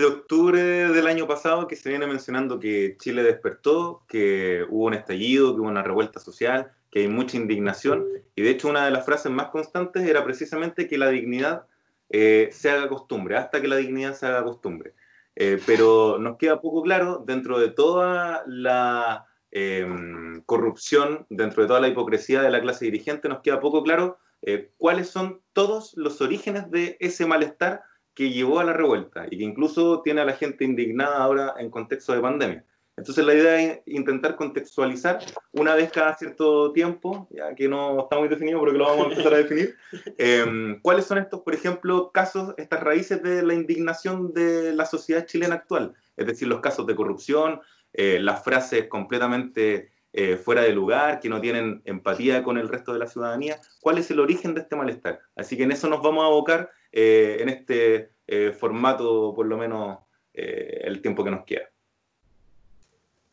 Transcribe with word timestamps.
desde 0.00 0.14
octubre 0.14 0.62
del 0.62 1.06
año 1.06 1.26
pasado 1.26 1.68
que 1.68 1.76
se 1.76 1.90
viene 1.90 2.06
mencionando 2.06 2.58
que 2.58 2.96
Chile 2.98 3.22
despertó, 3.22 4.02
que 4.08 4.64
hubo 4.70 4.86
un 4.86 4.94
estallido, 4.94 5.54
que 5.54 5.60
hubo 5.60 5.68
una 5.68 5.82
revuelta 5.82 6.18
social, 6.20 6.72
que 6.90 7.00
hay 7.00 7.08
mucha 7.08 7.36
indignación, 7.36 8.06
y 8.34 8.40
de 8.40 8.48
hecho 8.48 8.68
una 8.68 8.86
de 8.86 8.92
las 8.92 9.04
frases 9.04 9.30
más 9.30 9.48
constantes 9.48 10.08
era 10.08 10.24
precisamente 10.24 10.88
que 10.88 10.96
la 10.96 11.10
dignidad 11.10 11.66
eh, 12.08 12.48
se 12.50 12.70
haga 12.70 12.88
costumbre, 12.88 13.36
hasta 13.36 13.60
que 13.60 13.68
la 13.68 13.76
dignidad 13.76 14.14
se 14.14 14.24
haga 14.24 14.42
costumbre. 14.42 14.94
Eh, 15.36 15.60
pero 15.66 16.16
nos 16.18 16.38
queda 16.38 16.62
poco 16.62 16.82
claro 16.82 17.22
dentro 17.26 17.58
de 17.58 17.68
toda 17.68 18.42
la 18.46 19.26
em, 19.50 20.40
corrupción, 20.46 21.26
dentro 21.28 21.62
de 21.62 21.68
toda 21.68 21.80
la 21.80 21.88
hipocresía 21.88 22.40
de 22.40 22.50
la 22.50 22.62
clase 22.62 22.86
dirigente, 22.86 23.28
nos 23.28 23.40
queda 23.42 23.60
poco 23.60 23.82
claro 23.82 24.18
eh, 24.40 24.70
cuáles 24.78 25.10
son 25.10 25.42
todos 25.52 25.92
los 25.98 26.22
orígenes 26.22 26.70
de 26.70 26.96
ese 27.00 27.26
malestar 27.26 27.82
que 28.20 28.28
llevó 28.28 28.60
a 28.60 28.64
la 28.64 28.74
revuelta 28.74 29.24
y 29.30 29.38
que 29.38 29.44
incluso 29.44 30.02
tiene 30.02 30.20
a 30.20 30.26
la 30.26 30.34
gente 30.34 30.62
indignada 30.62 31.22
ahora 31.22 31.54
en 31.56 31.70
contexto 31.70 32.12
de 32.12 32.20
pandemia. 32.20 32.62
Entonces 32.94 33.24
la 33.24 33.32
idea 33.32 33.62
es 33.62 33.80
intentar 33.86 34.36
contextualizar 34.36 35.20
una 35.52 35.74
vez 35.74 35.90
cada 35.90 36.14
cierto 36.18 36.70
tiempo, 36.72 37.28
ya 37.30 37.54
que 37.54 37.66
no 37.66 37.98
está 38.00 38.18
muy 38.18 38.28
definido, 38.28 38.60
pero 38.60 38.72
que 38.72 38.78
lo 38.78 38.84
vamos 38.84 39.06
a 39.06 39.08
empezar 39.08 39.32
a 39.32 39.38
definir, 39.38 39.74
em, 40.18 40.78
cuáles 40.82 41.06
son 41.06 41.16
estos, 41.16 41.40
por 41.40 41.54
ejemplo, 41.54 42.10
casos, 42.12 42.52
estas 42.58 42.80
raíces 42.80 43.22
de 43.22 43.42
la 43.42 43.54
indignación 43.54 44.34
de 44.34 44.74
la 44.74 44.84
sociedad 44.84 45.24
chilena 45.24 45.54
actual, 45.54 45.94
es 46.18 46.26
decir, 46.26 46.46
los 46.46 46.60
casos 46.60 46.86
de 46.86 46.94
corrupción, 46.94 47.62
eh, 47.94 48.18
las 48.20 48.44
frases 48.44 48.86
completamente 48.88 49.92
eh, 50.12 50.36
fuera 50.36 50.60
de 50.60 50.74
lugar, 50.74 51.20
que 51.20 51.30
no 51.30 51.40
tienen 51.40 51.80
empatía 51.86 52.42
con 52.42 52.58
el 52.58 52.68
resto 52.68 52.92
de 52.92 52.98
la 52.98 53.06
ciudadanía, 53.06 53.58
cuál 53.80 53.96
es 53.96 54.10
el 54.10 54.20
origen 54.20 54.52
de 54.52 54.60
este 54.60 54.76
malestar. 54.76 55.20
Así 55.36 55.56
que 55.56 55.62
en 55.62 55.72
eso 55.72 55.88
nos 55.88 56.02
vamos 56.02 56.22
a 56.22 56.26
abocar 56.26 56.70
eh, 56.92 57.38
en 57.40 57.48
este 57.48 58.12
eh, 58.26 58.52
formato, 58.52 59.32
por 59.34 59.46
lo 59.46 59.56
menos 59.56 59.98
el 60.32 61.02
tiempo 61.02 61.22
que 61.22 61.30
nos 61.30 61.44
queda. 61.44 61.70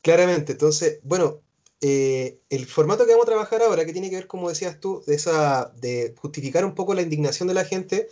Claramente, 0.01 0.53
entonces, 0.53 0.99
bueno, 1.03 1.41
el 1.79 2.65
formato 2.65 3.05
que 3.05 3.11
vamos 3.11 3.27
a 3.27 3.31
trabajar 3.31 3.61
ahora, 3.61 3.85
que 3.85 3.93
tiene 3.93 4.09
que 4.09 4.17
ver, 4.17 4.27
como 4.27 4.49
decías 4.49 4.81
tú, 4.81 5.03
de, 5.07 5.15
esa, 5.15 5.71
de 5.77 6.13
justificar 6.17 6.65
un 6.65 6.75
poco 6.75 6.93
la 6.93 7.03
indignación 7.03 7.47
de 7.47 7.53
la 7.53 7.63
gente, 7.63 8.09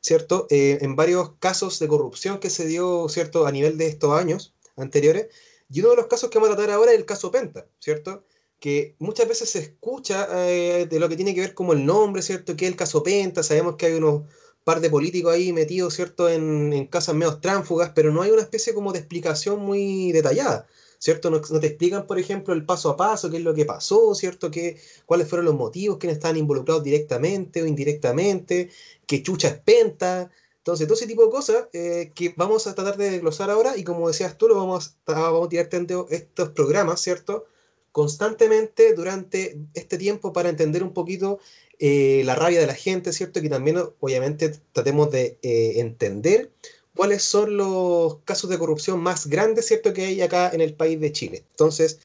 ¿cierto? 0.00 0.46
en 0.48 0.96
varios 0.96 1.32
casos 1.40 1.78
de 1.78 1.88
corrupción 1.88 2.38
que 2.38 2.48
se 2.48 2.66
dio, 2.66 3.10
¿cierto?, 3.10 3.46
a 3.46 3.52
nivel 3.52 3.76
de 3.76 3.88
estos 3.88 4.18
años 4.18 4.54
anteriores, 4.76 5.26
y 5.70 5.80
uno 5.80 5.90
de 5.90 5.96
los 5.96 6.06
casos 6.06 6.30
que 6.30 6.38
vamos 6.38 6.52
a 6.52 6.56
tratar 6.56 6.74
ahora 6.74 6.92
es 6.92 6.98
el 6.98 7.04
caso 7.04 7.30
Penta, 7.30 7.66
¿cierto? 7.78 8.24
Que 8.58 8.96
muchas 8.98 9.28
veces 9.28 9.50
se 9.50 9.58
escucha 9.60 10.28
eh, 10.48 10.86
de 10.86 10.98
lo 10.98 11.08
que 11.08 11.16
tiene 11.16 11.34
que 11.34 11.42
ver 11.42 11.54
como 11.54 11.72
el 11.72 11.84
nombre, 11.84 12.22
¿cierto? 12.22 12.56
Que 12.56 12.64
es 12.64 12.70
el 12.70 12.76
caso 12.76 13.02
Penta, 13.02 13.42
sabemos 13.42 13.76
que 13.76 13.86
hay 13.86 13.94
unos 13.94 14.22
par 14.68 14.80
de 14.80 14.90
políticos 14.90 15.32
ahí 15.32 15.52
metidos, 15.54 15.94
¿cierto? 15.94 16.28
En, 16.28 16.74
en 16.74 16.86
casas 16.86 17.14
medio 17.14 17.38
tránfugas, 17.40 17.92
pero 17.94 18.12
no 18.12 18.20
hay 18.20 18.30
una 18.30 18.42
especie 18.42 18.74
como 18.74 18.92
de 18.92 18.98
explicación 18.98 19.60
muy 19.60 20.12
detallada. 20.12 20.66
¿cierto? 20.98 21.30
No, 21.30 21.40
te 21.40 21.66
explican, 21.68 22.06
por 22.06 22.18
ejemplo, 22.18 22.52
el 22.52 22.66
paso 22.66 22.90
a 22.90 22.96
paso, 22.96 23.30
qué 23.30 23.38
es 23.38 23.42
lo 23.44 23.54
que 23.54 23.64
pasó, 23.64 24.14
¿cierto? 24.14 24.50
¿Qué, 24.50 24.76
cuáles 25.06 25.28
fueron 25.28 25.46
los 25.46 25.54
motivos, 25.54 25.98
quiénes 25.98 26.16
estaban 26.18 26.36
involucrados 26.36 26.82
directamente 26.82 27.62
o 27.62 27.66
indirectamente, 27.66 28.68
qué 29.06 29.22
chucha 29.22 29.48
es 29.48 29.58
penta, 29.60 30.30
entonces, 30.68 30.86
todo 30.86 30.96
ese 30.96 31.06
tipo 31.06 31.24
de 31.24 31.30
cosas 31.30 31.68
eh, 31.72 32.12
que 32.14 32.34
vamos 32.36 32.66
a 32.66 32.74
tratar 32.74 32.98
de 32.98 33.10
desglosar 33.10 33.48
ahora 33.48 33.74
y 33.78 33.84
como 33.84 34.06
decías 34.06 34.36
tú, 34.36 34.48
lo 34.48 34.56
vamos 34.56 34.98
a, 35.06 35.12
vamos 35.14 35.46
a 35.46 35.48
tirar 35.48 35.68
estos 36.10 36.50
programas, 36.50 37.00
¿cierto? 37.00 37.46
Constantemente 37.92 38.94
durante 38.94 39.58
este 39.74 39.98
tiempo 39.98 40.32
para 40.32 40.48
entender 40.48 40.82
un 40.82 40.92
poquito 40.92 41.40
eh, 41.78 42.22
la 42.24 42.34
rabia 42.34 42.60
de 42.60 42.66
la 42.66 42.74
gente, 42.74 43.12
¿cierto? 43.12 43.40
Que 43.40 43.48
también, 43.48 43.78
obviamente, 44.00 44.52
tratemos 44.72 45.10
de 45.10 45.38
eh, 45.42 45.80
entender 45.80 46.50
cuáles 46.94 47.22
son 47.22 47.56
los 47.56 48.18
casos 48.24 48.50
de 48.50 48.58
corrupción 48.58 49.00
más 49.00 49.26
grandes, 49.26 49.66
¿cierto? 49.66 49.92
Que 49.92 50.06
hay 50.06 50.20
acá 50.20 50.50
en 50.52 50.60
el 50.60 50.74
país 50.74 51.00
de 51.00 51.12
Chile. 51.12 51.44
Entonces, 51.50 52.00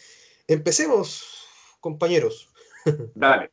empecemos, 0.48 1.46
compañeros. 1.80 2.50
Dale. 3.16 3.52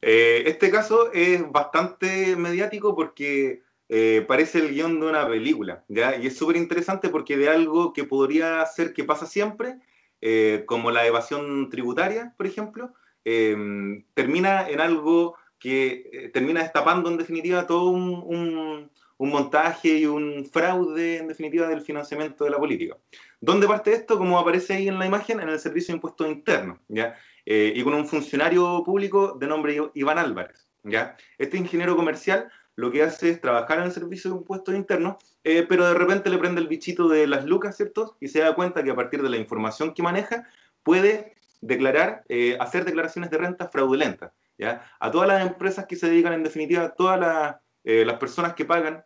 este 0.00 0.70
caso 0.70 1.12
es 1.12 1.42
bastante 1.50 2.36
mediático 2.36 2.94
porque 2.94 3.62
eh, 3.88 4.24
parece 4.26 4.58
el 4.58 4.74
guion 4.74 4.98
de 4.98 5.06
una 5.06 5.28
película, 5.28 5.84
¿ya? 5.88 6.16
Y 6.16 6.26
es 6.26 6.36
súper 6.36 6.56
interesante 6.56 7.08
porque 7.08 7.36
de 7.36 7.48
algo 7.48 7.92
que 7.92 8.04
podría 8.04 8.64
ser 8.66 8.92
que 8.92 9.04
pasa 9.04 9.26
siempre, 9.26 9.76
eh, 10.20 10.64
como 10.66 10.90
la 10.90 11.06
evasión 11.06 11.68
tributaria, 11.70 12.34
por 12.36 12.46
ejemplo, 12.46 12.92
em, 13.24 14.04
termina 14.14 14.68
en 14.68 14.80
algo 14.80 15.36
que 15.58 16.10
eh, 16.12 16.28
termina 16.32 16.62
destapando 16.62 17.10
en 17.10 17.16
definitiva 17.16 17.66
todo 17.66 17.90
un, 17.90 18.90
un, 19.18 19.30
montaje 19.30 19.98
y 19.98 20.06
un 20.06 20.46
fraude 20.52 21.18
en 21.18 21.28
definitiva 21.28 21.66
del 21.68 21.80
financiamiento 21.80 22.44
de 22.44 22.50
la 22.50 22.58
política. 22.58 22.96
¿Dónde 23.40 23.66
parte 23.66 23.92
esto? 23.92 24.18
Como 24.18 24.38
aparece 24.38 24.74
ahí 24.74 24.88
en 24.88 24.98
la 24.98 25.06
imagen, 25.06 25.40
en 25.40 25.48
el 25.48 25.58
Servicio 25.58 25.92
de 25.92 25.96
Impuestos 25.96 26.28
Internos, 26.28 26.78
¿ya? 26.88 27.16
y 27.44 27.82
con 27.84 27.94
un 27.94 28.06
funcionario 28.06 28.82
público 28.84 29.36
de 29.38 29.46
nombre 29.46 29.80
Iván 29.94 30.18
Álvarez, 30.18 30.68
¿ya? 30.82 31.16
Este 31.38 31.56
ingeniero 31.56 31.94
comercial 31.96 32.50
lo 32.76 32.92
que 32.92 33.02
hace 33.02 33.30
es 33.30 33.40
trabajar 33.40 33.78
en 33.78 33.84
el 33.84 33.92
servicio 33.92 34.30
de 34.30 34.36
impuestos 34.36 34.74
internos, 34.74 35.16
eh, 35.44 35.64
pero 35.66 35.86
de 35.86 35.94
repente 35.94 36.28
le 36.28 36.38
prende 36.38 36.60
el 36.60 36.68
bichito 36.68 37.08
de 37.08 37.26
las 37.26 37.46
lucas, 37.46 37.76
¿cierto? 37.76 38.16
Y 38.20 38.28
se 38.28 38.40
da 38.40 38.54
cuenta 38.54 38.84
que 38.84 38.90
a 38.90 38.94
partir 38.94 39.22
de 39.22 39.30
la 39.30 39.38
información 39.38 39.94
que 39.94 40.02
maneja 40.02 40.46
puede 40.82 41.34
declarar, 41.62 42.22
eh, 42.28 42.56
hacer 42.60 42.84
declaraciones 42.84 43.30
de 43.30 43.38
renta 43.38 43.68
fraudulentas, 43.68 44.32
¿ya? 44.58 44.86
A 45.00 45.10
todas 45.10 45.26
las 45.26 45.42
empresas 45.42 45.86
que 45.86 45.96
se 45.96 46.08
dedican, 46.08 46.34
en 46.34 46.44
definitiva, 46.44 46.82
a 46.82 46.94
todas 46.94 47.56
eh, 47.82 48.04
las, 48.04 48.18
personas 48.18 48.52
que 48.52 48.66
pagan, 48.66 49.04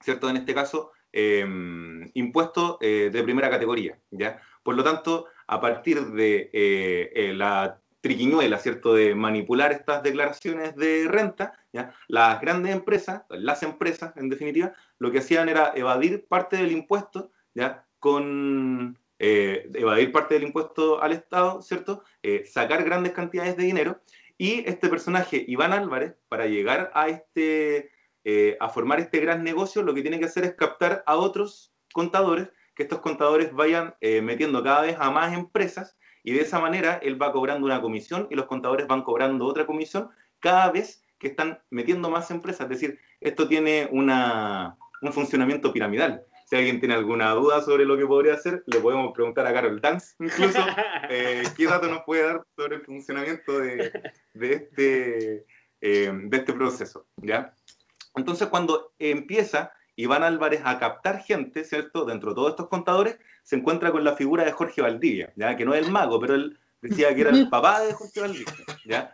¿cierto? 0.00 0.28
En 0.28 0.36
este 0.36 0.54
caso, 0.54 0.92
em, 1.10 2.10
impuestos 2.12 2.78
de 2.78 3.22
primera 3.24 3.48
categoría, 3.48 3.98
¿ya? 4.10 4.38
Por 4.62 4.76
lo 4.76 4.84
tanto, 4.84 5.26
a 5.46 5.60
partir 5.62 6.04
de 6.08 7.32
la 7.34 7.80
triquiñuela, 8.02 8.58
¿cierto?, 8.58 8.92
de 8.92 9.14
manipular 9.14 9.72
estas 9.72 10.02
declaraciones 10.02 10.76
de 10.76 11.06
renta, 11.08 11.57
las 12.08 12.40
grandes 12.40 12.72
empresas, 12.72 13.22
las 13.28 13.62
empresas 13.62 14.16
en 14.16 14.28
definitiva, 14.28 14.72
lo 14.98 15.10
que 15.10 15.18
hacían 15.18 15.48
era 15.48 15.72
evadir 15.74 16.26
parte 16.26 16.56
del 16.56 16.72
impuesto, 16.72 17.30
¿ya? 17.54 17.86
con 17.98 18.98
eh, 19.18 19.68
evadir 19.74 20.12
parte 20.12 20.34
del 20.34 20.44
impuesto 20.44 21.02
al 21.02 21.12
Estado, 21.12 21.60
¿cierto? 21.62 22.04
Eh, 22.22 22.44
sacar 22.46 22.84
grandes 22.84 23.12
cantidades 23.12 23.56
de 23.56 23.64
dinero. 23.64 24.00
Y 24.36 24.68
este 24.68 24.88
personaje, 24.88 25.44
Iván 25.48 25.72
Álvarez, 25.72 26.14
para 26.28 26.46
llegar 26.46 26.92
a, 26.94 27.08
este, 27.08 27.90
eh, 28.24 28.56
a 28.60 28.68
formar 28.68 29.00
este 29.00 29.18
gran 29.18 29.42
negocio, 29.42 29.82
lo 29.82 29.94
que 29.94 30.02
tiene 30.02 30.20
que 30.20 30.26
hacer 30.26 30.44
es 30.44 30.54
captar 30.54 31.02
a 31.06 31.16
otros 31.16 31.74
contadores, 31.92 32.48
que 32.76 32.84
estos 32.84 33.00
contadores 33.00 33.52
vayan 33.52 33.96
metiendo 34.00 34.62
cada 34.62 34.82
vez 34.82 34.96
a 35.00 35.10
más 35.10 35.34
empresas 35.34 35.98
y 36.22 36.32
de 36.32 36.42
esa 36.42 36.60
manera 36.60 37.00
él 37.02 37.20
va 37.20 37.32
cobrando 37.32 37.66
una 37.66 37.80
comisión 37.80 38.28
y 38.30 38.36
los 38.36 38.46
contadores 38.46 38.86
van 38.86 39.02
cobrando 39.02 39.46
otra 39.46 39.66
comisión 39.66 40.10
cada 40.38 40.70
vez 40.70 41.02
que 41.18 41.28
están 41.28 41.60
metiendo 41.70 42.10
más 42.10 42.30
empresas. 42.30 42.62
Es 42.62 42.80
decir, 42.80 42.98
esto 43.20 43.48
tiene 43.48 43.88
una, 43.90 44.76
un 45.02 45.12
funcionamiento 45.12 45.72
piramidal. 45.72 46.22
Si 46.46 46.56
alguien 46.56 46.80
tiene 46.80 46.94
alguna 46.94 47.30
duda 47.32 47.60
sobre 47.60 47.84
lo 47.84 47.96
que 47.98 48.06
podría 48.06 48.34
hacer, 48.34 48.62
le 48.66 48.80
podemos 48.80 49.12
preguntar 49.12 49.46
a 49.46 49.52
Carol 49.52 49.80
Dance, 49.80 50.14
incluso, 50.18 50.58
eh, 51.10 51.42
qué 51.56 51.66
dato 51.66 51.88
nos 51.88 52.02
puede 52.04 52.22
dar 52.22 52.42
sobre 52.56 52.76
el 52.76 52.82
funcionamiento 52.82 53.58
de, 53.58 53.92
de 54.32 54.52
este, 54.54 55.46
eh, 55.80 56.10
de 56.12 56.36
este 56.36 56.52
proceso. 56.54 57.06
¿ya? 57.16 57.52
Entonces, 58.14 58.48
cuando 58.48 58.92
empieza 58.98 59.72
Iván 59.98 60.22
Álvarez 60.22 60.62
a 60.64 60.78
captar 60.78 61.20
gente, 61.22 61.64
¿cierto? 61.64 62.04
Dentro 62.04 62.30
de 62.30 62.36
todos 62.36 62.50
estos 62.50 62.68
contadores, 62.68 63.18
se 63.42 63.56
encuentra 63.56 63.90
con 63.90 64.04
la 64.04 64.14
figura 64.14 64.44
de 64.44 64.52
Jorge 64.52 64.80
Valdivia, 64.80 65.32
¿ya? 65.36 65.56
Que 65.56 65.64
no 65.64 65.74
es 65.74 65.84
el 65.84 65.92
mago, 65.92 66.20
pero 66.20 66.34
él 66.34 66.58
decía 66.80 67.14
que 67.14 67.22
era 67.22 67.30
el 67.30 67.48
papá 67.50 67.80
de 67.80 67.92
Jorge 67.92 68.20
Valdivia, 68.20 68.54
¿ya? 68.86 69.12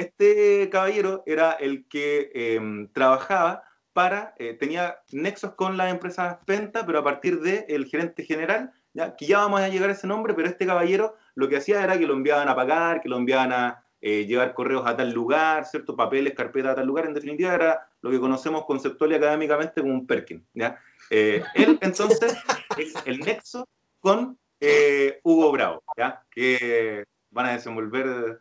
Este 0.00 0.70
caballero 0.70 1.22
era 1.26 1.52
el 1.52 1.86
que 1.86 2.30
em, 2.32 2.88
trabajaba 2.88 3.64
para, 3.92 4.34
eh, 4.38 4.54
tenía 4.54 4.96
nexos 5.12 5.52
con 5.56 5.76
la 5.76 5.90
empresa 5.90 6.40
Penta, 6.46 6.86
pero 6.86 7.00
a 7.00 7.04
partir 7.04 7.38
del 7.42 7.84
gerente 7.84 8.24
general, 8.24 8.72
¿ya? 8.94 9.14
que 9.14 9.26
ya 9.26 9.40
vamos 9.40 9.60
a 9.60 9.68
llegar 9.68 9.90
a 9.90 9.92
ese 9.92 10.06
nombre, 10.06 10.32
pero 10.32 10.48
este 10.48 10.64
caballero 10.64 11.16
lo 11.34 11.50
que 11.50 11.58
hacía 11.58 11.84
era 11.84 11.98
que 11.98 12.06
lo 12.06 12.14
enviaban 12.14 12.48
a 12.48 12.56
pagar, 12.56 13.02
que 13.02 13.10
lo 13.10 13.18
enviaban 13.18 13.52
a 13.52 13.84
eh, 14.00 14.24
llevar 14.24 14.54
correos 14.54 14.86
a 14.86 14.96
tal 14.96 15.10
lugar, 15.12 15.66
ciertos 15.66 15.94
papeles, 15.94 16.32
carpetas 16.32 16.72
a 16.72 16.76
tal 16.76 16.86
lugar, 16.86 17.04
en 17.04 17.12
definitiva 17.12 17.54
era 17.54 17.86
lo 18.00 18.10
que 18.10 18.20
conocemos 18.20 18.64
conceptual 18.64 19.12
y 19.12 19.16
académicamente 19.16 19.82
como 19.82 19.92
un 19.92 20.06
Perkin. 20.06 20.46
¿ya? 20.54 20.80
Eh, 21.10 21.42
él 21.56 21.78
entonces 21.82 22.38
es 22.78 22.94
el 23.04 23.20
nexo 23.20 23.68
con 23.98 24.38
eh, 24.60 25.20
Hugo 25.24 25.52
Bravo, 25.52 25.82
¿ya? 25.94 26.24
que 26.30 27.04
van 27.30 27.46
a 27.46 27.52
desenvolver 27.52 28.40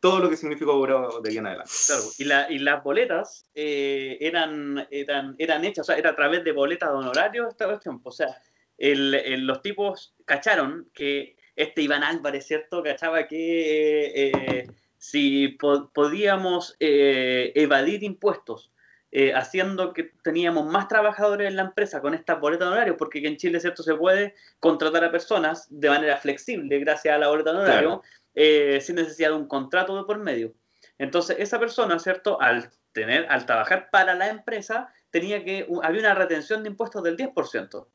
todo 0.00 0.20
lo 0.20 0.30
que 0.30 0.36
significa 0.36 0.70
Hugo 0.70 0.82
Bravo 0.82 1.20
de 1.20 1.28
aquí 1.28 1.38
en 1.38 1.46
adelante. 1.46 1.72
y, 2.18 2.24
la, 2.24 2.50
y 2.50 2.58
las 2.58 2.82
boletas 2.82 3.46
eran, 3.54 4.86
eran, 4.90 5.36
eran 5.38 5.64
hechas, 5.64 5.84
o 5.84 5.86
sea, 5.86 5.96
era 5.96 6.10
a 6.10 6.16
través 6.16 6.42
de 6.42 6.52
boletas 6.52 6.90
de 6.90 6.96
honorarios 6.96 7.48
esta 7.48 7.66
cuestión. 7.66 8.00
O 8.02 8.10
sea, 8.10 8.40
el, 8.78 9.46
los 9.46 9.62
tipos 9.62 10.14
cacharon 10.24 10.88
que 10.94 11.36
este 11.54 11.82
Iván 11.82 12.02
Álvarez, 12.02 12.46
¿cierto? 12.46 12.82
Cachaba 12.82 13.26
que 13.26 14.12
eh, 14.14 14.66
si 14.96 15.58
podíamos 15.92 16.76
eh, 16.80 17.52
evadir 17.54 18.02
impuestos 18.02 18.72
eh, 19.12 19.34
haciendo 19.34 19.92
que 19.92 20.12
teníamos 20.22 20.66
más 20.66 20.86
trabajadores 20.86 21.48
en 21.48 21.56
la 21.56 21.62
empresa 21.62 22.00
con 22.00 22.14
estas 22.14 22.40
boletas 22.40 22.68
de 22.68 22.74
horario, 22.74 22.96
porque 22.96 23.18
en 23.26 23.36
Chile, 23.36 23.58
¿cierto? 23.58 23.82
Se 23.82 23.96
puede 23.96 24.36
contratar 24.60 25.04
a 25.04 25.10
personas 25.10 25.66
de 25.68 25.88
manera 25.88 26.16
flexible 26.16 26.78
gracias 26.78 27.14
a 27.14 27.18
la 27.18 27.28
boleta 27.28 27.52
de 27.52 27.58
horario, 27.58 28.02
eh, 28.34 28.80
sin 28.80 28.96
necesidad 28.96 29.30
de 29.30 29.36
un 29.36 29.48
contrato 29.48 29.96
de 29.96 30.04
por 30.04 30.18
medio. 30.18 30.54
Entonces, 30.98 31.36
esa 31.38 31.58
persona, 31.58 31.98
¿cierto? 31.98 32.40
Al 32.40 32.70
tener, 32.92 33.26
al 33.30 33.46
trabajar 33.46 33.88
para 33.90 34.14
la 34.14 34.28
empresa, 34.28 34.92
tenía 35.10 35.44
que, 35.44 35.66
había 35.82 36.00
una 36.00 36.14
retención 36.14 36.62
de 36.62 36.70
impuestos 36.70 37.02
del 37.02 37.16
10%. 37.16 37.86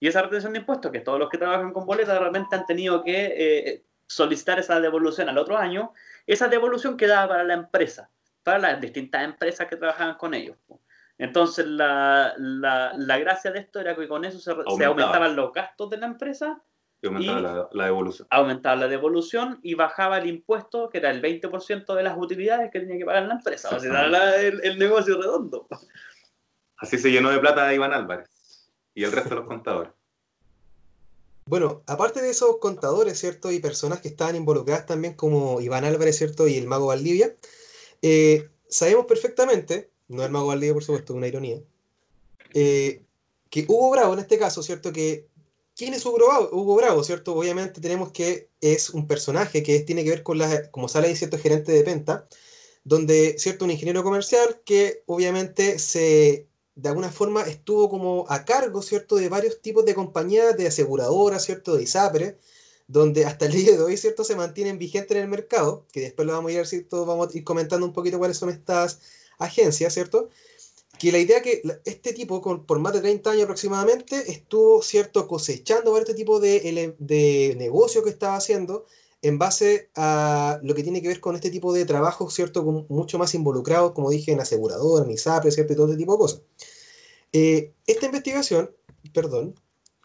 Y 0.00 0.08
esa 0.08 0.22
retención 0.22 0.52
de 0.52 0.60
impuestos, 0.60 0.92
que 0.92 1.00
todos 1.00 1.18
los 1.18 1.28
que 1.28 1.38
trabajan 1.38 1.72
con 1.72 1.86
boletas 1.86 2.18
realmente 2.18 2.56
han 2.56 2.66
tenido 2.66 3.02
que 3.02 3.34
eh, 3.36 3.84
solicitar 4.06 4.58
esa 4.58 4.80
devolución 4.80 5.28
al 5.28 5.38
otro 5.38 5.56
año, 5.56 5.92
esa 6.26 6.48
devolución 6.48 6.96
quedaba 6.96 7.28
para 7.28 7.44
la 7.44 7.54
empresa, 7.54 8.10
para 8.42 8.58
las 8.58 8.80
distintas 8.80 9.24
empresas 9.24 9.66
que 9.68 9.76
trabajaban 9.76 10.16
con 10.16 10.34
ellos. 10.34 10.56
Entonces, 11.18 11.66
la, 11.66 12.34
la, 12.36 13.18
gracia 13.18 13.52
de 13.52 13.60
esto 13.60 13.80
era 13.80 13.94
que 13.94 14.08
con 14.08 14.24
eso 14.24 14.38
se, 14.38 14.50
aumentaban 14.84 15.36
los 15.36 15.52
gastos 15.52 15.90
de 15.90 15.98
la 15.98 16.06
empresa. 16.06 16.60
Y 17.04 17.06
aumentaba 17.06 17.68
la, 17.70 17.84
devolución. 17.84 18.26
Aumentaba 18.30 18.76
la 18.76 18.88
devolución 18.88 19.60
y 19.62 19.74
bajaba 19.74 20.16
el 20.16 20.26
impuesto, 20.26 20.88
que 20.88 20.96
era 20.96 21.10
el 21.10 21.20
20% 21.20 21.94
de 21.94 22.02
las 22.02 22.16
utilidades 22.16 22.70
que 22.70 22.80
tenía 22.80 22.96
que 22.96 23.04
pagar 23.04 23.24
la 23.24 23.34
empresa. 23.34 23.76
O 23.76 23.78
sea, 23.78 24.40
el, 24.40 24.64
el 24.64 24.78
negocio 24.78 25.20
redondo. 25.20 25.68
Así 26.78 26.96
se 26.96 27.10
llenó 27.10 27.28
de 27.28 27.40
plata 27.40 27.74
Iván 27.74 27.92
Álvarez 27.92 28.70
y 28.94 29.04
el 29.04 29.12
resto 29.12 29.28
de 29.28 29.34
los 29.36 29.46
contadores. 29.46 29.92
Bueno, 31.44 31.82
aparte 31.86 32.22
de 32.22 32.30
esos 32.30 32.56
contadores, 32.56 33.18
¿cierto? 33.18 33.52
Y 33.52 33.60
personas 33.60 34.00
que 34.00 34.08
estaban 34.08 34.34
involucradas 34.34 34.86
también 34.86 35.12
como 35.12 35.60
Iván 35.60 35.84
Álvarez, 35.84 36.16
¿cierto? 36.16 36.48
Y 36.48 36.56
el 36.56 36.66
mago 36.66 36.86
Valdivia, 36.86 37.36
eh, 38.00 38.48
sabemos 38.66 39.04
perfectamente, 39.04 39.90
no 40.08 40.24
el 40.24 40.32
mago 40.32 40.46
Valdivia, 40.46 40.72
por 40.72 40.84
supuesto, 40.84 41.12
una 41.12 41.26
ironía, 41.26 41.60
eh, 42.54 43.02
que 43.50 43.66
Hugo 43.68 43.90
Bravo, 43.90 44.14
en 44.14 44.20
este 44.20 44.38
caso, 44.38 44.62
¿cierto? 44.62 44.90
Que, 44.90 45.28
¿Quién 45.76 45.92
es 45.92 46.06
Hugo 46.06 46.18
Bravo? 46.18 46.48
Hugo 46.52 46.76
Bravo, 46.76 47.02
¿cierto? 47.02 47.34
Obviamente 47.34 47.80
tenemos 47.80 48.12
que 48.12 48.48
es 48.60 48.90
un 48.90 49.08
personaje 49.08 49.64
que 49.64 49.80
tiene 49.80 50.04
que 50.04 50.10
ver 50.10 50.22
con 50.22 50.38
la, 50.38 50.70
como 50.70 50.86
sale 50.88 51.08
ahí, 51.08 51.16
¿cierto? 51.16 51.36
Gerente 51.36 51.72
de 51.72 51.82
Penta, 51.82 52.28
donde, 52.84 53.36
¿cierto? 53.38 53.64
Un 53.64 53.72
ingeniero 53.72 54.04
comercial 54.04 54.62
que 54.64 55.02
obviamente 55.06 55.78
se 55.80 56.48
de 56.76 56.88
alguna 56.90 57.10
forma 57.10 57.42
estuvo 57.42 57.88
como 57.90 58.26
a 58.28 58.44
cargo, 58.44 58.82
¿cierto?, 58.82 59.16
de 59.16 59.28
varios 59.30 59.62
tipos 59.62 59.84
de 59.86 59.94
compañías, 59.94 60.56
de 60.56 60.68
aseguradoras, 60.68 61.44
¿cierto?, 61.44 61.76
de 61.76 61.84
ISAPRE, 61.84 62.38
donde 62.88 63.24
hasta 63.26 63.46
el 63.46 63.52
día 63.52 63.72
de 63.72 63.82
hoy, 63.82 63.96
¿cierto?, 63.96 64.24
se 64.24 64.36
mantienen 64.36 64.78
vigentes 64.78 65.16
en 65.16 65.24
el 65.24 65.28
mercado, 65.30 65.86
que 65.92 66.00
después 66.02 66.26
lo 66.26 66.34
vamos 66.34 66.50
a 66.50 66.54
ir, 66.54 66.66
¿cierto?, 66.66 67.06
vamos 67.06 67.34
a 67.34 67.38
ir 67.38 67.44
comentando 67.44 67.86
un 67.86 67.92
poquito 67.94 68.18
cuáles 68.18 68.38
son 68.38 68.50
estas 68.50 69.00
agencias, 69.38 69.94
¿cierto?, 69.94 70.30
que 70.98 71.12
la 71.12 71.18
idea 71.18 71.42
que 71.42 71.62
este 71.84 72.12
tipo, 72.12 72.40
con, 72.40 72.64
por 72.66 72.78
más 72.78 72.92
de 72.92 73.00
30 73.00 73.30
años 73.30 73.44
aproximadamente, 73.44 74.30
estuvo, 74.30 74.82
¿cierto?, 74.82 75.26
cosechando 75.26 75.96
este 75.98 76.14
tipo 76.14 76.40
de, 76.40 76.94
de 76.98 77.54
negocio 77.58 78.02
que 78.02 78.10
estaba 78.10 78.36
haciendo 78.36 78.86
en 79.24 79.38
base 79.38 79.88
a 79.96 80.60
lo 80.62 80.74
que 80.74 80.82
tiene 80.82 81.00
que 81.00 81.08
ver 81.08 81.20
con 81.20 81.34
este 81.34 81.50
tipo 81.50 81.72
de 81.72 81.86
trabajo, 81.86 82.28
¿cierto? 82.30 82.62
mucho 82.62 83.18
más 83.18 83.34
involucrados, 83.34 83.92
como 83.92 84.10
dije, 84.10 84.32
en 84.32 84.40
asegurador, 84.40 85.04
en 85.04 85.12
ISAPRE, 85.12 85.50
¿cierto? 85.50 85.72
Y 85.72 85.76
todo 85.76 85.86
este 85.86 85.98
tipo 85.98 86.12
de 86.12 86.18
cosas. 86.18 86.42
Eh, 87.32 87.72
esta 87.86 88.04
investigación, 88.04 88.70
perdón, 89.14 89.54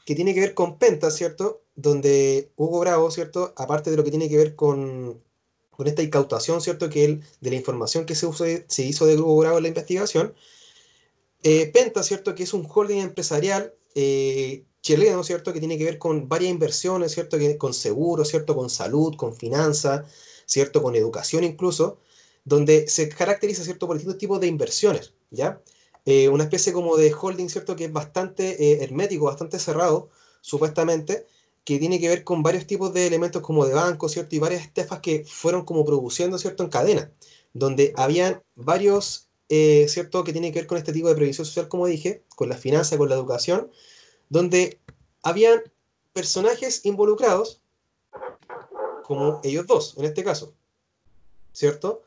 que 0.06 0.16
tiene 0.16 0.34
que 0.34 0.40
ver 0.40 0.54
con 0.54 0.80
Penta, 0.80 1.12
¿cierto? 1.12 1.64
Donde 1.76 2.52
Hugo 2.56 2.80
Bravo, 2.80 3.12
¿cierto? 3.12 3.54
Aparte 3.58 3.92
de 3.92 3.98
lo 3.98 4.06
que 4.06 4.10
tiene 4.10 4.30
que 4.30 4.38
ver 4.38 4.56
con, 4.56 5.22
con 5.70 5.88
esta 5.88 6.02
incautación, 6.02 6.62
¿cierto? 6.62 6.90
Que 6.90 7.04
él, 7.04 7.24
de 7.42 7.50
la 7.50 7.58
información 7.58 8.06
que 8.06 8.16
se, 8.16 8.66
se 8.68 8.84
hizo 8.84 9.06
de 9.06 9.18
Hugo 9.18 9.38
Bravo 9.38 9.58
en 9.58 9.64
la 9.64 9.70
investigación, 9.70 10.34
eh, 11.44 11.68
Penta, 11.72 12.04
¿cierto? 12.04 12.36
Que 12.36 12.44
es 12.44 12.54
un 12.54 12.68
holding 12.70 13.00
empresarial 13.00 13.74
eh, 13.96 14.66
chileno, 14.82 15.24
¿cierto? 15.24 15.54
Que 15.54 15.60
tiene 15.60 15.78
que 15.78 15.86
ver 15.86 15.98
con 15.98 16.28
varias 16.30 16.52
inversiones, 16.52 17.14
¿cierto? 17.14 17.38
Que, 17.38 17.58
con 17.58 17.74
seguro, 17.74 18.26
¿cierto? 18.26 18.56
Con 18.56 18.70
salud, 18.70 19.16
con 19.16 19.36
finanzas, 19.36 20.06
¿cierto? 20.46 20.82
Con 20.82 20.96
educación 20.96 21.44
incluso, 21.44 22.00
donde 22.46 22.88
se 22.88 23.10
caracteriza, 23.10 23.64
¿cierto? 23.64 23.88
Por 23.88 23.98
distintos 23.98 24.20
tipos 24.20 24.40
de 24.40 24.48
inversiones, 24.48 25.14
¿ya? 25.32 25.62
Eh, 26.06 26.30
una 26.30 26.44
especie 26.46 26.74
como 26.74 26.98
de 26.98 27.14
holding, 27.14 27.50
¿cierto? 27.50 27.76
Que 27.76 27.86
es 27.86 27.94
bastante 27.94 28.84
hermético, 28.84 29.26
bastante 29.26 29.60
cerrado, 29.60 30.10
supuestamente, 30.42 31.28
que 31.64 31.78
tiene 31.80 32.00
que 32.00 32.10
ver 32.10 32.24
con 32.24 32.42
varios 32.44 32.66
tipos 32.66 32.94
de 32.94 33.08
elementos 33.08 33.42
como 33.42 33.66
de 33.66 33.74
banco, 33.74 34.10
¿cierto? 34.10 34.36
Y 34.36 34.40
varias 34.40 34.64
estafas 34.64 35.00
que 35.02 35.24
fueron 35.26 35.66
como 35.66 35.86
produciendo, 35.86 36.38
¿cierto? 36.40 36.64
En 36.64 36.70
cadena, 36.70 37.12
donde 37.54 37.94
habían 37.96 38.42
varios, 38.56 39.29
eh, 39.50 39.88
¿cierto? 39.90 40.24
Que 40.24 40.32
tienen 40.32 40.54
que 40.54 40.60
ver 40.60 40.68
con 40.68 40.78
este 40.78 40.94
tipo 40.94 41.10
de 41.10 41.16
previsión 41.16 41.46
social, 41.46 41.68
como 41.68 41.88
dije, 41.88 42.24
con 42.36 42.50
la 42.50 42.56
finanza, 42.56 42.98
con 42.98 43.10
la 43.10 43.16
educación, 43.16 43.72
donde 44.30 44.80
habían 45.24 45.62
personajes 46.14 46.86
involucrados, 46.86 47.62
como 49.04 49.42
ellos 49.44 49.66
dos, 49.66 49.96
en 49.98 50.06
este 50.06 50.24
caso, 50.24 50.54
¿cierto? 51.52 52.04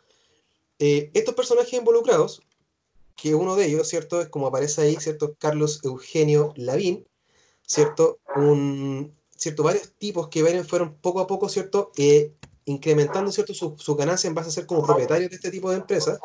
Eh, 0.78 1.10
estos 1.14 1.34
personajes 1.34 1.72
involucrados, 1.72 2.42
que 3.16 3.34
uno 3.34 3.56
de 3.56 3.66
ellos, 3.66 3.88
¿cierto? 3.88 4.20
Es 4.20 4.28
como 4.28 4.46
aparece 4.46 4.82
ahí, 4.82 4.96
¿cierto? 4.96 5.34
Carlos 5.38 5.80
Eugenio 5.84 6.52
Lavín, 6.56 7.06
¿cierto? 7.66 8.20
Un, 8.36 9.16
¿cierto? 9.36 9.64
Varios 9.64 9.92
tipos 9.98 10.28
que 10.28 10.64
fueron 10.64 10.94
poco 10.94 11.20
a 11.20 11.26
poco, 11.26 11.48
¿cierto? 11.48 11.90
Eh, 11.96 12.34
incrementando, 12.64 13.32
¿cierto? 13.32 13.52
Su, 13.54 13.76
su, 13.78 13.96
ganancia 13.96 14.28
en 14.28 14.34
base 14.34 14.48
a 14.48 14.52
ser 14.52 14.66
como 14.66 14.86
propietarios 14.86 15.30
de 15.30 15.36
este 15.36 15.50
tipo 15.50 15.70
de 15.70 15.78
empresas, 15.78 16.20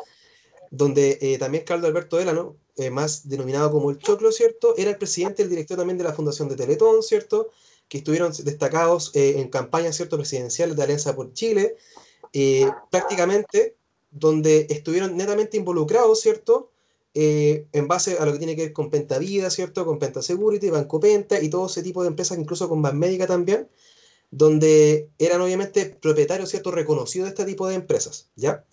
donde 0.70 1.18
eh, 1.20 1.38
también 1.38 1.64
Carlos 1.64 1.88
Alberto 1.88 2.16
Delano, 2.16 2.56
eh, 2.76 2.90
más 2.90 3.28
denominado 3.28 3.70
como 3.70 3.90
el 3.90 3.98
Choclo, 3.98 4.30
¿cierto? 4.32 4.74
Era 4.76 4.90
el 4.90 4.98
presidente, 4.98 5.42
el 5.42 5.50
director 5.50 5.76
también 5.76 5.98
de 5.98 6.04
la 6.04 6.12
Fundación 6.12 6.48
de 6.48 6.56
Teletón, 6.56 7.02
¿cierto? 7.02 7.50
Que 7.88 7.98
estuvieron 7.98 8.32
destacados 8.32 9.12
eh, 9.14 9.40
en 9.40 9.48
campañas, 9.48 9.96
¿cierto? 9.96 10.16
Presidenciales 10.16 10.76
de 10.76 10.82
Alianza 10.82 11.14
por 11.16 11.32
Chile, 11.32 11.76
prácticamente 12.90 13.76
donde 14.10 14.66
estuvieron 14.70 15.16
netamente 15.16 15.56
involucrados, 15.56 16.20
¿cierto? 16.20 16.70
en 17.14 17.88
base 17.88 18.16
a 18.18 18.24
lo 18.24 18.32
que 18.32 18.38
tiene 18.38 18.54
que 18.54 18.62
ver 18.62 18.72
con 18.72 18.90
Penta 18.90 19.18
Vida, 19.18 19.50
¿cierto? 19.50 19.84
Con 19.84 19.98
Penta 19.98 20.22
Security, 20.22 20.70
Banco 20.70 21.00
Penta 21.00 21.40
y 21.40 21.50
todo 21.50 21.66
ese 21.66 21.82
tipo 21.82 22.02
de 22.02 22.08
empresas, 22.08 22.38
incluso 22.38 22.68
con 22.68 22.80
Banmédica 22.80 23.26
también, 23.26 23.68
donde 24.30 25.10
eran 25.18 25.40
obviamente 25.40 25.86
propietarios, 26.00 26.50
¿cierto? 26.50 26.70
Reconocidos 26.70 27.26
de 27.26 27.30
este 27.30 27.44
tipo 27.44 27.66
de 27.66 27.74
empresas, 27.74 28.30
¿ya? 28.36 28.64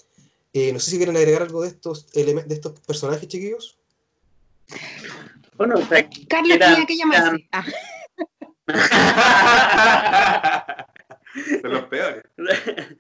Eh, 0.57 0.71
no 0.71 0.79
sé 0.79 0.91
si 0.91 0.97
quieren 0.97 1.17
agregar 1.17 1.41
algo 1.41 1.63
de 1.63 1.67
estos, 1.67 2.09
de 2.13 2.45
estos 2.47 2.79
personajes, 2.79 3.27
chiquillos. 3.27 3.77
Bueno, 5.57 5.75
Carlos 6.29 6.57
tenía 6.57 6.85
que 6.85 6.95
llamarse. 6.95 7.45
Ah. 7.51 7.65
Son 11.62 11.74
los 11.74 11.83
peores. 11.88 12.24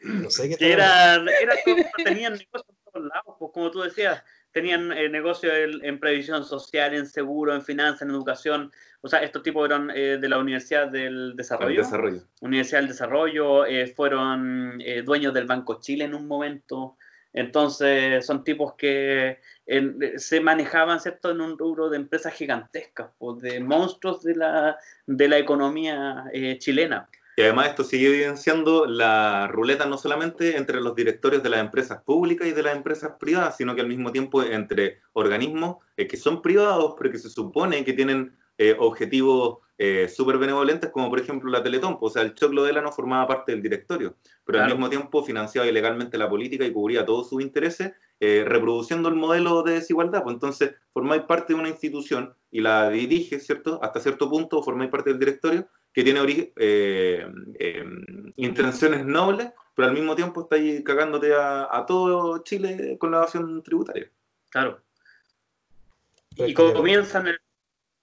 No 0.03 0.29
sé 0.29 0.49
qué 0.49 0.73
eran, 0.73 1.29
eran, 1.29 1.57
tenían 2.03 2.33
negocios 2.33 2.65
en 2.67 2.75
todos 2.91 3.07
lados, 3.07 3.35
pues, 3.39 3.51
como 3.53 3.71
tú 3.71 3.83
decías, 3.83 4.21
tenían 4.51 4.91
eh, 4.91 5.07
negocios 5.07 5.53
en, 5.81 5.97
previsión 5.97 6.43
social, 6.43 6.93
en 6.93 7.07
seguro, 7.07 7.55
en 7.55 7.61
finanzas, 7.61 8.01
en 8.01 8.09
educación. 8.09 8.69
O 8.99 9.07
sea, 9.07 9.23
estos 9.23 9.43
tipos 9.43 9.65
eran 9.65 9.91
eh, 9.91 10.17
de 10.17 10.27
la 10.27 10.39
Universidad 10.39 10.89
del 10.89 11.37
Desarrollo. 11.37 11.83
desarrollo. 11.83 12.21
Universidad 12.41 12.79
del 12.79 12.89
Desarrollo, 12.89 13.63
fueron 13.95 14.83
dueños 15.05 15.33
del 15.33 15.45
Banco 15.45 15.79
Chile 15.79 16.03
en 16.03 16.15
un 16.15 16.27
momento. 16.27 16.97
Entonces, 17.35 18.25
son 18.25 18.45
tipos 18.45 18.75
que 18.75 19.39
se 20.17 20.39
manejaban, 20.39 21.01
¿cierto?, 21.01 21.31
en 21.31 21.41
un 21.41 21.57
rubro 21.57 21.89
de 21.89 21.97
empresas 21.97 22.33
gigantescas, 22.33 23.09
pues, 23.17 23.41
de 23.41 23.59
monstruos 23.59 24.23
de 24.23 24.35
la, 24.35 24.77
de 25.05 25.27
la 25.27 25.37
economía 25.37 26.25
eh, 26.31 26.57
chilena. 26.59 27.09
Y 27.37 27.41
además 27.41 27.67
esto 27.67 27.83
sigue 27.83 28.07
evidenciando 28.07 28.85
la 28.85 29.47
ruleta 29.47 29.85
no 29.85 29.97
solamente 29.97 30.55
entre 30.55 30.79
los 30.79 30.95
directores 30.95 31.43
de 31.43 31.49
las 31.49 31.59
empresas 31.59 32.01
públicas 32.03 32.47
y 32.47 32.53
de 32.53 32.63
las 32.63 32.73
empresas 32.73 33.11
privadas, 33.19 33.57
sino 33.57 33.75
que 33.75 33.81
al 33.81 33.89
mismo 33.89 34.13
tiempo 34.13 34.41
entre 34.41 35.01
organismos 35.11 35.77
eh, 35.97 36.07
que 36.07 36.15
son 36.15 36.41
privados, 36.41 36.95
pero 36.97 37.11
que 37.11 37.19
se 37.19 37.29
supone 37.29 37.83
que 37.83 37.91
tienen 37.91 38.37
eh, 38.57 38.77
objetivos 38.79 39.57
eh, 39.77 40.07
súper 40.07 40.37
benevolentes, 40.37 40.89
como 40.91 41.09
por 41.09 41.19
ejemplo 41.19 41.49
la 41.49 41.63
Teletón. 41.63 41.99
Pues, 41.99 42.11
o 42.11 42.13
sea, 42.13 42.23
el 42.23 42.33
Choclo 42.33 42.63
de 42.63 42.73
no 42.73 42.91
formaba 42.91 43.27
parte 43.27 43.51
del 43.51 43.61
directorio, 43.61 44.15
pero 44.45 44.61
al 44.61 44.69
mismo 44.69 44.89
tiempo 44.89 45.23
financiaba 45.23 45.67
ilegalmente 45.67 46.17
la 46.17 46.29
política 46.29 46.65
y 46.65 46.71
cubría 46.71 47.05
todos 47.05 47.29
sus 47.29 47.41
intereses, 47.41 47.93
eh, 48.19 48.43
reproduciendo 48.45 49.09
el 49.09 49.15
modelo 49.15 49.63
de 49.63 49.73
desigualdad. 49.73 50.23
Pues 50.23 50.35
entonces, 50.35 50.75
formáis 50.93 51.23
parte 51.23 51.53
de 51.53 51.59
una 51.59 51.69
institución 51.69 52.33
y 52.51 52.61
la 52.61 52.89
dirige, 52.89 53.39
¿cierto? 53.39 53.79
Hasta 53.81 53.99
cierto 53.99 54.29
punto 54.29 54.63
formáis 54.63 54.89
parte 54.89 55.09
del 55.09 55.19
directorio 55.19 55.67
que 55.93 56.03
tiene 56.03 56.21
eh, 56.57 57.25
intenciones 58.35 59.05
nobles, 59.05 59.51
pero 59.73 59.87
al 59.87 59.93
mismo 59.93 60.15
tiempo 60.15 60.41
estáis 60.41 60.83
cagándote 60.83 61.33
a, 61.33 61.69
a 61.71 61.85
todo 61.85 62.43
Chile 62.43 62.97
con 62.99 63.11
la 63.11 63.17
evasión 63.17 63.63
tributaria. 63.63 64.09
Claro. 64.49 64.81
Y 66.37 66.53
comienzan 66.53 67.27
el 67.27 67.39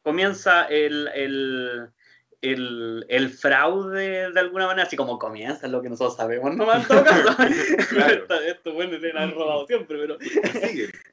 comienza 0.02 0.66
el, 0.66 1.08
el, 1.14 3.06
el, 3.08 3.30
fraude 3.30 4.32
de 4.32 4.40
alguna 4.40 4.66
manera, 4.66 4.86
así 4.86 4.96
como 4.96 5.18
comienza 5.18 5.68
lo 5.68 5.80
que 5.80 5.88
nosotros 5.88 6.16
sabemos, 6.16 6.56
no 6.56 6.72
en 6.74 6.84
todo 6.84 7.04
caso. 7.04 7.42
esto, 7.42 8.34
esto, 8.40 8.72
bueno, 8.74 8.98
le 8.98 9.12
han 9.12 9.32
robado 9.32 9.66
siempre, 9.66 9.98
pero 9.98 10.18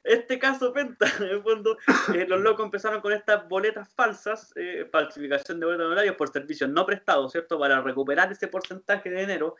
este 0.04 0.38
caso 0.38 0.72
Penta, 0.72 1.06
en 1.20 1.26
el 1.26 1.42
fondo, 1.42 1.78
eh, 2.14 2.26
los 2.28 2.40
locos 2.40 2.64
empezaron 2.64 3.00
con 3.00 3.12
estas 3.12 3.48
boletas 3.48 3.88
falsas, 3.94 4.52
eh, 4.56 4.88
falsificación 4.90 5.60
de 5.60 5.66
boletas 5.66 5.86
horarios 5.86 6.16
por 6.16 6.32
servicios 6.32 6.68
no 6.68 6.84
prestados, 6.84 7.30
¿cierto? 7.30 7.58
Para 7.58 7.80
recuperar 7.80 8.32
ese 8.32 8.48
porcentaje 8.48 9.08
de 9.08 9.20
dinero 9.20 9.56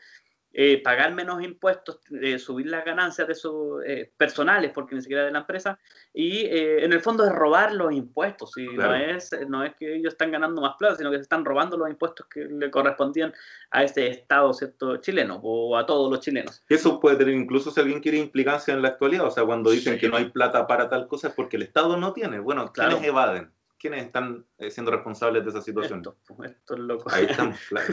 eh, 0.53 0.81
pagar 0.83 1.13
menos 1.13 1.41
impuestos, 1.41 1.99
eh, 2.21 2.37
subir 2.37 2.67
las 2.67 2.83
ganancias 2.83 3.25
de 3.25 3.35
sus 3.35 3.81
eh, 3.85 4.11
personales, 4.17 4.71
porque 4.73 4.95
ni 4.95 5.01
siquiera 5.01 5.23
de 5.23 5.31
la 5.31 5.39
empresa, 5.39 5.79
y 6.13 6.45
en 6.45 6.91
el 6.91 6.99
fondo 6.99 7.25
es 7.25 7.31
robar 7.31 7.73
los 7.73 7.93
impuestos, 7.93 8.57
y 8.57 8.65
no, 8.67 8.93
es, 8.93 9.31
no 9.47 9.63
es 9.63 9.73
que 9.75 9.95
ellos 9.95 10.11
están 10.13 10.29
ganando 10.29 10.61
más 10.61 10.75
plata, 10.77 10.97
sino 10.97 11.09
que 11.09 11.17
se 11.17 11.23
están 11.23 11.45
robando 11.45 11.77
los 11.77 11.89
impuestos 11.89 12.25
que 12.27 12.45
le 12.45 12.69
correspondían 12.69 13.33
a 13.69 13.83
ese 13.83 14.07
Estado 14.07 14.53
¿cierto? 14.53 14.97
chileno 14.97 15.39
o 15.41 15.77
a 15.77 15.85
todos 15.85 16.11
los 16.11 16.19
chilenos. 16.19 16.61
Eso 16.67 16.99
puede 16.99 17.15
tener 17.15 17.33
incluso 17.33 17.71
si 17.71 17.79
alguien 17.79 18.01
quiere 18.01 18.17
implicancia 18.17 18.73
en 18.73 18.81
la 18.81 18.89
actualidad, 18.89 19.27
o 19.27 19.31
sea, 19.31 19.45
cuando 19.45 19.71
dicen 19.71 19.97
que 19.97 20.09
no 20.09 20.17
hay 20.17 20.25
plata 20.25 20.67
para 20.67 20.89
tal 20.89 21.07
cosa 21.07 21.29
es 21.29 21.33
porque 21.33 21.55
el 21.55 21.63
Estado 21.63 21.95
no 21.95 22.11
tiene, 22.11 22.39
bueno, 22.39 22.73
claro. 22.73 22.99
evaden? 23.01 23.51
¿Quiénes 23.81 24.05
están 24.05 24.45
eh, 24.59 24.69
siendo 24.69 24.91
responsables 24.91 25.43
de 25.43 25.49
esa 25.49 25.61
situación? 25.61 25.99
Esto, 25.99 26.15
esto 26.43 26.73
es 26.75 26.79
loco. 26.79 27.09
Ahí 27.11 27.25
estamos, 27.27 27.59
claro. 27.69 27.91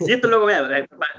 y 0.00 0.12
esto 0.12 0.26
es 0.26 0.30
loco, 0.30 0.46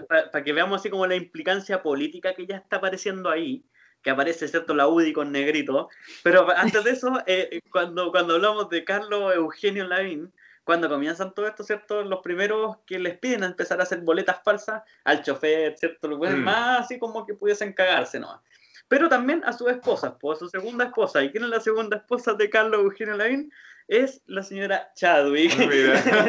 para 0.08 0.44
que 0.44 0.54
veamos 0.54 0.80
así 0.80 0.92
como 0.92 1.08
la 1.08 1.16
implicancia 1.16 1.82
política 1.82 2.36
que 2.36 2.46
ya 2.46 2.58
está 2.58 2.78
apareciendo 2.78 3.28
ahí, 3.28 3.66
que 4.04 4.12
aparece, 4.12 4.48
¿cierto? 4.48 4.76
La 4.76 4.88
UDI 4.88 5.14
con 5.14 5.32
negrito. 5.32 5.90
Pero 6.24 6.48
antes 6.56 6.84
de 6.84 6.92
eso, 6.92 7.24
eh, 7.26 7.60
cuando, 7.72 8.12
cuando 8.12 8.36
hablamos 8.36 8.70
de 8.70 8.86
Carlos 8.86 9.34
Eugenio 9.36 9.88
Lavín, 9.88 10.32
cuando 10.64 10.90
comienzan 10.90 11.34
todo 11.34 11.48
esto, 11.48 11.64
¿cierto? 11.64 12.04
Los 12.04 12.20
primeros 12.20 12.78
que 12.86 13.00
les 13.00 13.18
piden 13.18 13.44
empezar 13.44 13.80
a 13.80 13.84
hacer 13.84 14.02
boletas 14.02 14.44
falsas 14.44 14.84
al 15.06 15.24
chofer, 15.24 15.76
¿cierto? 15.76 16.08
Lo 16.08 16.18
mm. 16.18 16.38
más 16.38 16.82
así 16.82 17.00
como 17.00 17.26
que 17.26 17.34
pudiesen 17.34 17.74
cagarse, 17.74 18.20
¿no? 18.20 18.44
Pero 18.88 19.10
también 19.10 19.44
a 19.46 19.54
su 19.54 19.68
esposa, 19.68 20.18
pues 20.18 20.38
a 20.38 20.40
su 20.40 20.50
segunda 20.50 20.86
esposa. 20.86 21.24
¿Y 21.24 21.32
quién 21.32 21.44
es 21.44 21.50
la 21.50 21.60
segunda 21.60 21.98
esposa 21.98 22.34
de 22.34 22.50
Carlos 22.50 22.82
Eugenio 22.82 23.16
Lavín? 23.16 23.52
es 23.88 24.22
la 24.28 24.44
señora 24.44 24.92
Chadwick. 24.96 25.54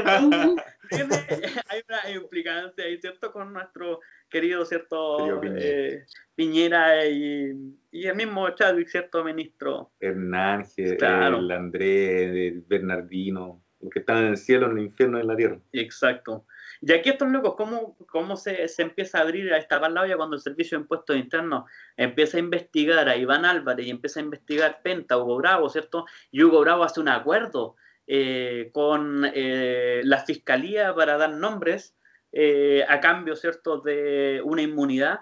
Ah, 0.07 0.21
hay 1.69 1.83
una 1.89 2.11
implicancia 2.11 2.85
ahí, 2.85 2.99
¿cierto? 2.99 3.33
Con 3.33 3.53
nuestro 3.53 4.01
querido, 4.31 4.65
¿cierto? 4.65 5.43
Eh, 5.43 6.05
Piñera, 6.35 7.05
y, 7.07 7.75
el 7.93 8.15
mismo 8.15 8.49
Chadwick, 8.51 8.89
¿cierto? 8.89 9.25
Ministro. 9.25 9.91
Hernán, 10.01 10.65
el 10.77 11.51
Andrés, 11.51 12.55
el 12.55 12.65
Bernardino, 12.67 13.63
los 13.81 13.91
que 13.91 13.99
están 13.99 14.19
en 14.19 14.27
el 14.29 14.37
cielo, 14.37 14.71
en 14.71 14.79
el 14.79 14.85
infierno, 14.85 15.19
en 15.19 15.27
la 15.27 15.37
tierra. 15.37 15.59
Exacto. 15.73 16.47
Y 16.81 16.93
aquí 16.93 17.11
estos 17.11 17.29
locos, 17.29 17.55
¿cómo, 17.57 17.97
cómo 18.11 18.37
se, 18.37 18.69
se, 18.69 18.83
empieza 18.83 19.19
a 19.19 19.23
abrir 19.23 19.53
a 19.53 19.59
esta 19.59 19.89
la 19.89 20.03
olla 20.03 20.17
cuando 20.17 20.37
el 20.37 20.43
Servicio 20.43 20.79
de 20.79 20.83
Impuestos 20.83 21.17
Internos 21.17 21.65
empieza 21.97 22.37
a 22.37 22.41
investigar 22.41 23.09
a 23.09 23.17
Iván 23.17 23.45
Álvarez 23.45 23.87
y 23.87 23.91
empieza 23.91 24.21
a 24.21 24.23
investigar 24.23 24.81
Penta, 24.83 25.19
Hugo 25.19 25.37
Bravo, 25.37 25.69
¿cierto? 25.69 26.07
Y 26.31 26.43
Hugo 26.43 26.61
Bravo 26.61 26.85
hace 26.85 27.01
un 27.01 27.09
acuerdo 27.09 27.77
eh, 28.07 28.71
con 28.73 29.25
eh, 29.35 30.01
la 30.05 30.25
Fiscalía 30.25 30.95
para 30.95 31.17
dar 31.19 31.31
nombres 31.31 31.97
eh, 32.33 32.85
a 32.89 33.01
cambio, 33.01 33.37
¿cierto?, 33.37 33.81
de 33.81 34.41
una 34.45 34.63
inmunidad 34.63 35.21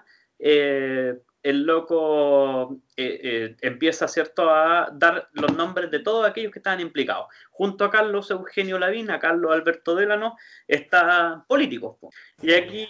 el 1.49 1.63
loco 1.63 2.81
eh, 2.97 3.19
eh, 3.23 3.55
empieza, 3.61 4.05
a 4.05 4.89
dar 4.93 5.29
los 5.31 5.55
nombres 5.55 5.89
de 5.89 5.99
todos 5.99 6.27
aquellos 6.27 6.51
que 6.51 6.59
estaban 6.59 6.81
implicados. 6.81 7.27
Junto 7.51 7.85
a 7.85 7.89
Carlos 7.89 8.29
Eugenio 8.31 8.77
Lavín, 8.77 9.09
a 9.09 9.19
Carlos 9.19 9.53
Alberto 9.53 9.95
Delano, 9.95 10.35
está 10.67 11.45
políticos. 11.47 11.97
Y 12.41 12.53
aquí 12.53 12.87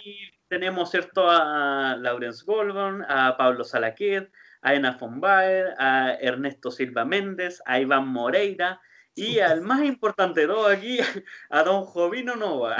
tenemos, 0.48 0.90
¿cierto?, 0.90 1.30
a 1.30 1.96
Laurence 2.00 2.44
Goldborn, 2.44 3.04
a 3.08 3.36
Pablo 3.36 3.62
Salaquet, 3.62 4.28
a 4.62 4.74
Ena 4.74 4.96
von 4.98 5.20
Baer, 5.20 5.74
a 5.78 6.14
Ernesto 6.20 6.72
Silva 6.72 7.04
Méndez, 7.04 7.62
a 7.64 7.78
Iván 7.78 8.08
Moreira, 8.08 8.80
y 9.14 9.40
al 9.40 9.62
más 9.62 9.82
importante 9.84 10.42
de 10.42 10.46
todo 10.46 10.66
aquí, 10.66 10.98
a 11.50 11.62
don 11.62 11.84
Jovino 11.84 12.34
Nova, 12.34 12.76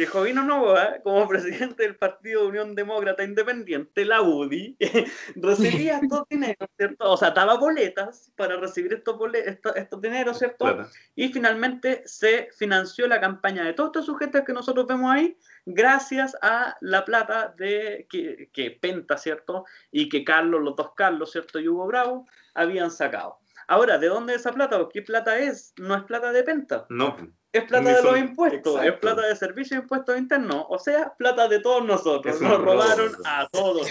que 0.00 0.06
Jovino 0.06 0.42
Nova, 0.42 0.96
como 1.02 1.28
presidente 1.28 1.82
del 1.82 1.94
Partido 1.94 2.40
de 2.40 2.48
Unión 2.48 2.74
Demócrata 2.74 3.22
Independiente, 3.22 4.06
la 4.06 4.22
UDI, 4.22 4.74
recibía 5.36 5.98
estos 6.02 6.26
dineros, 6.30 6.70
¿cierto? 6.78 7.10
O 7.10 7.18
sea, 7.18 7.32
daba 7.32 7.58
boletas 7.58 8.32
para 8.34 8.56
recibir 8.56 8.94
estos, 8.94 9.18
estos, 9.76 10.00
dineros, 10.00 10.38
¿cierto? 10.38 10.88
Y 11.14 11.30
finalmente 11.30 12.02
se 12.06 12.48
financió 12.56 13.06
la 13.08 13.20
campaña 13.20 13.62
de 13.62 13.74
todos 13.74 13.88
estos 13.88 14.06
sujetos 14.06 14.40
que 14.46 14.54
nosotros 14.54 14.86
vemos 14.86 15.12
ahí, 15.12 15.36
gracias 15.66 16.34
a 16.40 16.78
la 16.80 17.04
plata 17.04 17.54
de 17.58 18.06
que, 18.08 18.48
que 18.54 18.70
Penta, 18.70 19.18
¿cierto? 19.18 19.66
Y 19.90 20.08
que 20.08 20.24
Carlos, 20.24 20.62
los 20.62 20.76
dos 20.76 20.94
Carlos, 20.96 21.30
¿cierto? 21.30 21.60
Y 21.60 21.68
Hugo 21.68 21.86
Bravo 21.86 22.26
habían 22.54 22.90
sacado. 22.90 23.39
Ahora, 23.70 23.98
¿de 23.98 24.08
dónde 24.08 24.34
es 24.34 24.40
esa 24.40 24.50
plata? 24.50 24.84
¿Qué 24.92 25.00
plata 25.00 25.38
es? 25.38 25.72
No 25.76 25.94
es 25.94 26.02
plata 26.02 26.32
de 26.32 26.42
penta. 26.42 26.86
No. 26.88 27.16
Es 27.52 27.62
plata 27.64 27.94
de 27.94 28.02
los 28.02 28.18
impuestos, 28.18 28.82
es 28.82 28.92
plata 28.94 29.22
de 29.22 29.36
servicios 29.36 29.78
de 29.78 29.82
impuestos 29.82 30.18
internos, 30.18 30.66
o 30.68 30.78
sea, 30.78 31.12
plata 31.16 31.46
de 31.46 31.60
todos 31.60 31.84
nosotros. 31.84 32.40
Nos 32.40 32.60
robaron 32.60 33.12
a 33.24 33.48
todos 33.52 33.88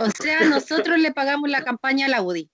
O 0.00 0.10
sea, 0.20 0.44
nosotros 0.48 0.98
le 0.98 1.12
pagamos 1.12 1.50
la 1.50 1.62
campaña 1.62 2.06
a 2.06 2.08
la 2.08 2.22
UDI. 2.22 2.48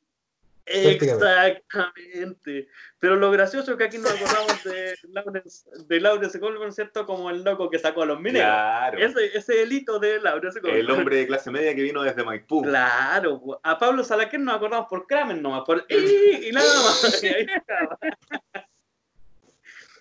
Exactamente. 0.67 2.69
Pero 2.99 3.17
lo 3.17 3.31
gracioso 3.31 3.73
es 3.73 3.77
que 3.77 3.85
aquí 3.85 3.99
nos 3.99 4.13
acordamos 4.13 4.65
de 4.65 4.95
Laurence, 5.11 5.69
de 5.87 6.01
Laurence 6.01 6.39
Goldberg, 6.39 6.73
¿cierto? 6.73 7.05
Como 7.05 7.29
el 7.31 7.45
loco 7.45 7.69
que 7.69 7.79
sacó 7.79 8.03
a 8.03 8.07
los 8.07 8.21
mineros. 8.21 8.49
Claro. 8.49 8.99
Ese, 8.99 9.37
ese 9.37 9.55
delito 9.57 9.99
de 9.99 10.21
Laurence 10.21 10.61
Goldberg. 10.61 10.81
El 10.81 10.91
hombre 10.91 11.17
de 11.17 11.27
clase 11.27 11.51
media 11.51 11.75
que 11.75 11.83
vino 11.83 12.03
desde 12.03 12.25
Maipú. 12.25 12.63
Claro. 12.63 13.61
A 13.63 13.79
Pablo 13.79 14.05
Salaquén 14.05 14.45
nos 14.45 14.57
acordamos 14.57 14.89
por 14.89 15.07
Kramer 15.07 15.37
nomás, 15.37 15.65
por 15.65 15.85
y, 15.89 16.49
y 16.49 16.53
nada 16.53 16.75
más. 16.83 17.23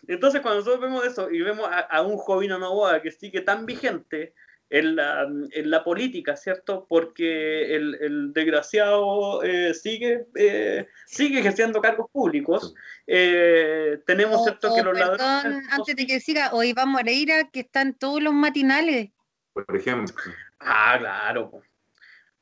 Entonces, 0.08 0.42
cuando 0.42 0.60
nosotros 0.60 0.82
vemos 0.82 1.06
eso 1.06 1.30
y 1.30 1.42
vemos 1.42 1.68
a, 1.68 1.80
a 1.80 2.02
un 2.02 2.18
Jovino 2.18 2.58
Novoa 2.58 3.02
que 3.02 3.12
sigue 3.12 3.42
tan 3.42 3.66
vigente, 3.66 4.34
en 4.74 4.96
la, 4.96 5.28
en 5.52 5.70
la 5.70 5.84
política, 5.84 6.36
¿cierto? 6.36 6.88
Porque 6.90 7.76
el, 7.76 7.96
el 8.02 8.34
desgraciado 8.34 9.44
eh, 9.44 9.72
sigue, 9.76 10.26
eh, 10.34 10.88
sigue 11.06 11.42
ejerciendo 11.42 11.80
cargos 11.80 12.10
públicos. 12.12 12.74
Eh, 13.06 14.00
tenemos, 14.08 14.44
¿cierto? 14.44 14.74
que 14.74 14.82
los 14.82 14.98
perdón, 14.98 15.62
Antes 15.70 15.96
de 15.96 16.08
que 16.08 16.20
siga, 16.20 16.50
o 16.54 16.64
Iván 16.64 16.90
Moreira, 16.90 17.52
que 17.52 17.60
están 17.60 17.94
todos 17.94 18.20
los 18.24 18.34
matinales. 18.34 19.12
Por 19.54 19.78
ejemplo. 19.78 20.16
Ah, 20.60 20.96
claro. 21.00 21.62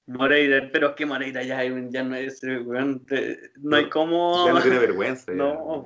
Moreira, 0.05 0.69
pero 0.71 0.91
es 0.91 0.95
que 0.95 1.05
Moreira 1.05 1.43
ya, 1.43 1.61
ya 1.65 2.03
no 2.03 2.15
es, 2.15 2.41
no 2.43 3.75
hay 3.75 3.89
como... 3.89 4.45
Ya 4.45 4.53
no 4.53 4.61
tiene 4.61 4.79
vergüenza. 4.87 5.33
No, 5.33 5.83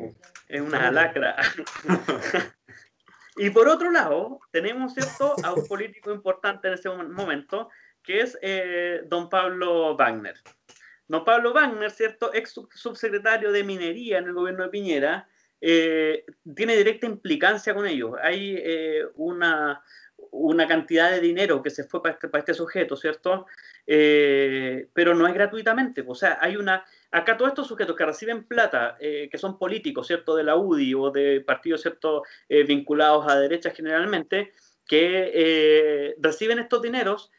es 0.47 0.61
una 0.61 0.91
lacra. 0.91 1.37
Y 3.37 3.49
por 3.49 3.67
otro 3.67 3.91
lado, 3.91 4.39
tenemos 4.51 4.93
¿cierto? 4.93 5.35
a 5.43 5.53
un 5.53 5.65
político 5.67 6.11
importante 6.13 6.67
en 6.67 6.75
ese 6.75 6.89
momento, 6.89 7.69
que 8.01 8.21
es 8.21 8.37
eh, 8.41 9.01
don 9.07 9.29
Pablo 9.29 9.95
Wagner. 9.97 10.35
Don 11.07 11.25
Pablo 11.25 11.53
Wagner, 11.53 11.91
¿cierto? 11.91 12.33
ex 12.33 12.59
subsecretario 12.73 13.51
de 13.51 13.63
Minería 13.63 14.19
en 14.19 14.25
el 14.25 14.33
gobierno 14.33 14.63
de 14.63 14.69
Piñera, 14.69 15.27
eh, 15.59 16.25
tiene 16.55 16.77
directa 16.77 17.07
implicancia 17.07 17.73
con 17.73 17.85
ellos. 17.85 18.13
Hay 18.21 18.55
eh, 18.57 19.05
una, 19.15 19.83
una 20.31 20.67
cantidad 20.67 21.11
de 21.11 21.19
dinero 21.19 21.61
que 21.61 21.69
se 21.69 21.83
fue 21.83 22.01
para 22.01 22.13
este, 22.13 22.29
para 22.29 22.39
este 22.39 22.53
sujeto, 22.53 22.95
¿cierto? 22.95 23.47
pero 23.85 25.13
no 25.13 25.27
es 25.27 25.33
gratuitamente. 25.33 26.03
O 26.07 26.15
sea, 26.15 26.39
hay 26.41 26.55
una 26.55 26.83
acá 27.15 27.37
todos 27.37 27.49
estos 27.49 27.67
sujetos 27.67 27.95
que 27.95 28.05
reciben 28.05 28.43
plata, 28.43 28.97
eh, 28.99 29.29
que 29.31 29.37
son 29.37 29.57
políticos, 29.57 30.07
¿cierto? 30.07 30.35
De 30.35 30.43
la 30.43 30.57
UDI 30.57 30.93
o 30.95 31.11
de 31.11 31.39
partidos, 31.39 31.81
¿cierto? 31.81 32.23
Eh, 32.49 32.63
vinculados 32.63 33.25
a 33.27 33.39
derecha 33.39 33.71
generalmente, 33.71 34.53
que 34.85 35.31
eh, 35.33 36.15
reciben 36.19 36.59
estos 36.59 36.81
dineros, 36.81 37.31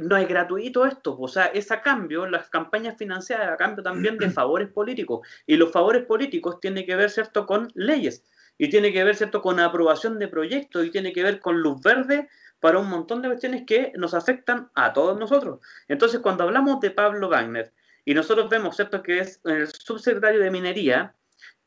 no 0.00 0.18
es 0.18 0.28
gratuito 0.28 0.84
esto, 0.84 1.16
o 1.18 1.28
sea, 1.28 1.46
es 1.46 1.70
a 1.70 1.80
cambio, 1.80 2.26
las 2.26 2.50
campañas 2.50 2.98
financiadas 2.98 3.48
a 3.48 3.56
cambio 3.56 3.82
también 3.82 4.18
de 4.18 4.28
favores 4.40 4.68
políticos. 4.68 5.26
Y 5.46 5.56
los 5.56 5.72
favores 5.72 6.04
políticos 6.04 6.60
tienen 6.60 6.84
que 6.84 6.94
ver, 6.94 7.08
¿cierto?, 7.08 7.46
con 7.46 7.70
leyes. 7.74 8.22
Y 8.58 8.68
tiene 8.68 8.92
que 8.92 9.02
ver, 9.02 9.16
¿cierto?, 9.16 9.40
con 9.40 9.60
aprobación 9.60 10.18
de 10.18 10.28
proyectos 10.28 10.84
y 10.84 10.90
tiene 10.90 11.14
que 11.14 11.22
ver 11.22 11.40
con 11.40 11.62
luz 11.62 11.80
verde 11.80 12.28
para 12.60 12.80
un 12.80 12.90
montón 12.90 13.22
de 13.22 13.28
cuestiones 13.28 13.62
que 13.66 13.92
nos 13.96 14.12
afectan 14.12 14.70
a 14.74 14.92
todos 14.92 15.18
nosotros. 15.18 15.60
Entonces, 15.88 16.20
cuando 16.20 16.44
hablamos 16.44 16.80
de 16.80 16.90
Pablo 16.90 17.30
Wagner, 17.30 17.72
y 18.04 18.14
nosotros 18.14 18.48
vemos, 18.48 18.76
¿cierto?, 18.76 19.02
que 19.02 19.20
es 19.20 19.40
el 19.44 19.68
subsecretario 19.68 20.40
de 20.40 20.50
Minería, 20.50 21.14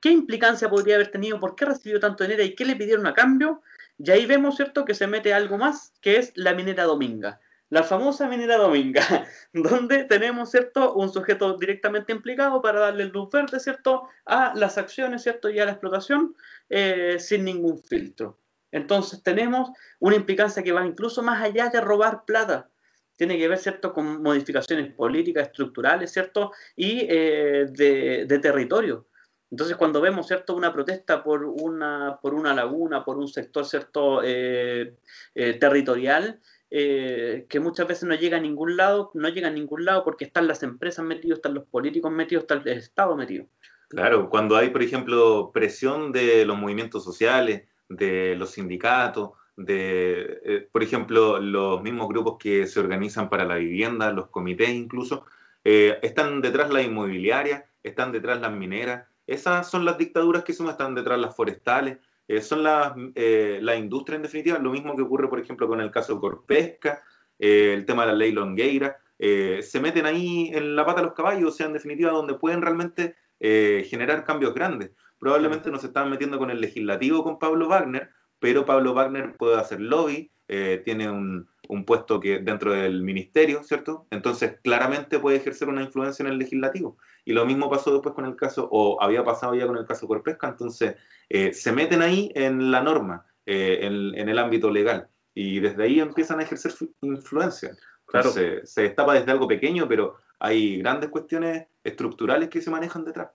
¿qué 0.02 0.10
implicancia 0.10 0.70
podría 0.70 0.96
haber 0.96 1.12
tenido? 1.12 1.40
¿Por 1.40 1.56
qué 1.56 1.66
recibió 1.66 2.00
tanto 2.00 2.24
dinero 2.24 2.44
y 2.44 2.56
qué 2.56 2.66
le 2.66 2.76
pidieron 2.76 3.08
a 3.08 3.14
cambio? 3.14 3.62
Y 3.98 4.12
ahí 4.12 4.26
vemos, 4.26 4.58
¿cierto?, 4.58 4.86
que 4.86 4.94
se 4.94 5.08
mete 5.08 5.34
algo 5.34 5.58
más, 5.58 5.94
que 6.02 6.18
es 6.18 6.32
la 6.36 6.54
minera 6.54 6.84
dominga. 6.84 7.40
La 7.70 7.84
famosa 7.84 8.28
minera 8.28 8.58
dominga, 8.58 9.26
donde 9.54 10.04
tenemos, 10.04 10.52
¿cierto?, 10.52 10.94
un 10.94 11.12
sujeto 11.12 11.58
directamente 11.58 12.12
implicado 12.12 12.62
para 12.62 12.80
darle 12.80 13.06
luz 13.06 13.30
verde, 13.32 13.60
¿cierto?, 13.60 14.10
a 14.26 14.54
las 14.56 14.78
acciones, 14.78 15.24
¿cierto?, 15.24 15.50
y 15.50 15.60
a 15.60 15.66
la 15.66 15.72
explotación 15.72 16.36
eh, 16.70 17.16
sin 17.20 17.46
ningún 17.46 17.82
filtro. 17.82 18.40
Entonces 18.72 19.24
tenemos 19.24 19.70
una 20.00 20.18
implicancia 20.18 20.62
que 20.62 20.74
va 20.74 20.86
incluso 20.86 21.24
más 21.24 21.42
allá 21.42 21.70
de 21.70 21.80
robar 21.80 22.26
plata. 22.26 22.70
Tiene 23.16 23.38
que 23.38 23.48
ver, 23.48 23.58
¿cierto?, 23.58 23.94
con 23.94 24.22
modificaciones 24.22 24.94
políticas, 24.94 25.48
estructurales, 25.48 26.12
¿cierto?, 26.12 26.52
y 26.76 27.06
eh, 27.10 27.66
de, 27.70 28.40
territorio. 28.40 29.08
Entonces, 29.50 29.78
cuando 29.78 30.02
vemos, 30.02 30.28
¿cierto?, 30.28 30.56
una 30.56 30.74
protesta 30.74 31.24
por 31.24 31.46
una, 31.46 32.20
por 32.22 32.34
una 32.34 32.54
laguna, 32.54 33.06
por 33.06 33.18
un 33.18 33.28
sector, 33.28 33.66
¿cierto?, 33.66 34.22
eh, 34.24 34.96
eh, 35.34 35.54
territorial, 35.54 36.42
que 36.70 37.60
muchas 37.62 37.88
veces 37.88 38.04
no 38.04 38.16
llega 38.16 38.36
a 38.36 38.42
ningún 38.42 38.76
lado, 38.76 39.12
no 39.14 39.30
llega 39.30 39.48
a 39.48 39.52
ningún 39.52 39.86
lado 39.86 40.04
porque 40.04 40.26
están 40.26 40.46
las 40.46 40.62
empresas 40.62 41.06
metidas, 41.06 41.38
están 41.38 41.54
los 41.54 41.66
políticos 41.68 42.12
metidos, 42.12 42.44
está 42.44 42.56
el 42.56 42.68
Estado 42.68 43.16
metido. 43.16 43.46
Claro, 43.88 44.30
cuando 44.30 44.58
hay, 44.58 44.72
por 44.72 44.84
ejemplo, 44.84 45.52
presión 45.54 46.12
de 46.12 46.46
los 46.46 46.58
movimientos 46.58 47.06
sociales, 47.06 47.64
de 47.88 48.36
los 48.36 48.52
sindicatos, 48.52 49.32
de, 49.58 50.42
eh, 50.44 50.68
por 50.72 50.84
ejemplo, 50.84 51.40
los 51.40 51.82
mismos 51.82 52.08
grupos 52.10 52.38
que 52.38 52.68
se 52.68 52.80
organizan 52.80 53.30
para 53.30 53.46
la 53.46 53.56
vivienda, 53.56 54.12
los 54.12 54.28
comités 54.28 54.70
incluso, 54.70 55.26
eh, 55.64 55.98
están 56.02 56.42
detrás 56.42 56.72
las 56.72 56.84
inmobiliarias, 56.86 57.64
están 57.84 58.12
detrás 58.12 58.42
las 58.42 58.52
mineras, 58.52 59.08
esas 59.28 59.70
son 59.70 59.86
las 59.86 59.98
dictaduras 59.98 60.44
que 60.44 60.54
son, 60.54 60.70
están 60.70 60.94
detrás 60.94 61.20
las 61.20 61.36
forestales, 61.36 61.98
eh, 62.28 62.42
son 62.42 62.64
las 62.64 62.94
la 63.16 63.76
industria 63.76 64.18
en 64.18 64.24
definitiva, 64.24 64.60
lo 64.60 64.72
mismo 64.72 64.96
que 64.96 65.04
ocurre, 65.04 65.30
por 65.30 65.40
ejemplo, 65.40 65.68
con 65.68 65.80
el 65.82 65.92
caso 65.92 66.20
Corpesca, 66.20 67.04
el 67.38 67.86
tema 67.86 68.06
de 68.06 68.12
la 68.12 68.18
ley 68.18 68.32
Longueira, 68.32 68.98
se 69.18 69.80
meten 69.82 70.06
ahí 70.06 70.52
en 70.54 70.76
la 70.76 70.86
pata 70.86 71.02
de 71.02 71.08
los 71.08 71.16
caballos, 71.16 71.54
o 71.54 71.56
sea, 71.56 71.68
en 71.68 71.74
definitiva, 71.74 72.12
donde 72.12 72.36
pueden 72.36 72.62
realmente 72.62 73.16
generar 73.40 74.24
cambios 74.26 74.54
grandes. 74.54 74.92
Probablemente 75.20 75.72
nos 75.72 75.84
están 75.84 76.10
metiendo 76.10 76.38
con 76.40 76.50
el 76.50 76.62
legislativo 76.62 77.24
con 77.24 77.40
Pablo 77.40 77.68
Wagner, 77.68 78.10
pero 78.46 78.64
Pablo 78.64 78.94
Wagner 78.94 79.36
puede 79.38 79.60
hacer 79.60 79.82
lobby, 79.82 80.30
eh, 80.48 80.80
tiene 80.86 81.10
un, 81.10 81.48
puesto 81.84 82.20
que 82.20 82.38
dentro 82.38 82.74
del 82.74 83.02
ministerio, 83.02 83.64
¿cierto? 83.64 84.06
Entonces, 84.12 84.60
claramente 84.62 85.18
puede 85.18 85.38
ejercer 85.38 85.68
una 85.68 85.82
influencia 85.82 86.22
en 86.22 86.32
el 86.32 86.38
legislativo. 86.38 86.96
Y 87.26 87.34
lo 87.34 87.44
mismo 87.48 87.72
pasó 87.72 87.92
después 87.92 88.14
con 88.14 88.26
el 88.26 88.36
caso, 88.36 88.70
o 88.72 89.02
había 89.02 89.24
pasado 89.24 89.56
ya 89.56 89.66
con 89.66 89.78
el 89.78 89.88
caso 89.88 90.08
Corpesca, 90.08 90.48
entonces 90.48 90.96
eh, 91.28 91.54
se 91.54 91.72
meten 91.72 92.04
ahí 92.04 92.32
en 92.36 92.70
la 92.70 92.84
norma, 92.84 93.26
eh, 93.48 93.80
en, 93.82 94.30
el 94.30 94.38
ámbito 94.38 94.70
legal, 94.70 95.08
y 95.34 95.60
desde 95.60 95.82
ahí 95.82 96.00
empiezan 96.00 96.40
a 96.40 96.44
ejercer 96.44 96.72
influencia. 97.02 97.76
Claro. 98.06 98.30
se 98.30 98.82
destapa 98.84 99.16
desde 99.16 99.32
algo 99.32 99.48
pequeño, 99.48 99.88
pero 99.88 100.18
hay 100.38 100.78
grandes 100.78 101.10
cuestiones 101.10 101.66
estructurales 101.84 102.50
que 102.50 102.62
se 102.62 102.70
manejan 102.70 103.06
detrás. 103.06 103.30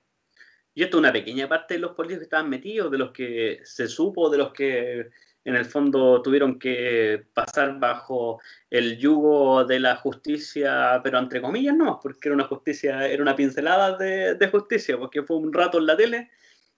Y 0.75 0.83
esto 0.83 0.97
es 0.97 1.01
una 1.01 1.13
pequeña 1.13 1.49
parte 1.49 1.75
de 1.75 1.81
los 1.81 1.93
políticos 1.93 2.21
que 2.21 2.25
estaban 2.25 2.49
metidos, 2.49 2.91
de 2.91 2.99
los 2.99 3.11
que 3.11 3.61
se 3.65 3.89
supo, 3.89 4.31
de 4.31 4.39
los 4.39 4.53
que 4.53 5.11
en 5.45 5.57
el 5.57 5.65
fondo 5.65 6.21
tuvieron 6.23 6.59
que 6.59 7.25
pasar 7.33 7.79
bajo 7.79 8.41
el 8.69 8.99
yugo 8.99 9.65
de 9.65 9.81
la 9.81 9.97
justicia, 9.97 11.01
pero 11.03 11.19
entre 11.19 11.41
comillas 11.41 11.75
no, 11.75 11.99
porque 12.01 12.29
era 12.29 12.35
una 12.35 12.45
justicia, 12.45 13.07
era 13.07 13.23
una 13.23 13.35
pincelada 13.35 13.97
de, 13.97 14.49
justicia, 14.49 14.99
porque 14.99 15.23
fue 15.23 15.39
un 15.39 15.53
rato 15.53 15.79
en 15.79 15.87
la 15.87 15.97
tele 15.97 16.31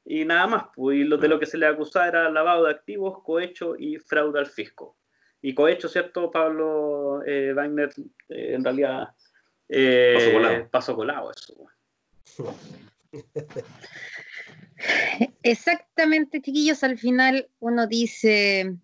y 0.04 0.24
nada 0.24 0.46
más. 0.46 0.64
Pues, 0.74 0.98
y 0.98 1.04
lo 1.04 1.16
de 1.16 1.28
lo 1.28 1.40
que 1.40 1.46
se 1.46 1.58
le 1.58 1.66
acusaba 1.66 2.08
era 2.08 2.30
lavado 2.30 2.64
de 2.64 2.70
activos, 2.70 3.22
cohecho 3.24 3.74
y 3.76 3.98
fraude 3.98 4.38
al 4.38 4.46
fisco. 4.46 4.96
Y 5.40 5.54
cohecho, 5.54 5.88
¿cierto, 5.88 6.30
Pablo 6.30 7.22
eh, 7.26 7.52
Wagner? 7.52 7.90
Eh, 8.28 8.54
en 8.54 8.64
realidad, 8.64 9.08
eh. 9.68 10.68
Paso 10.70 10.94
colado, 10.94 11.32
eso. 11.32 11.66
Exactamente, 15.42 16.40
chiquillos, 16.40 16.82
al 16.82 16.98
final 16.98 17.48
uno 17.60 17.86
dice, 17.86 18.76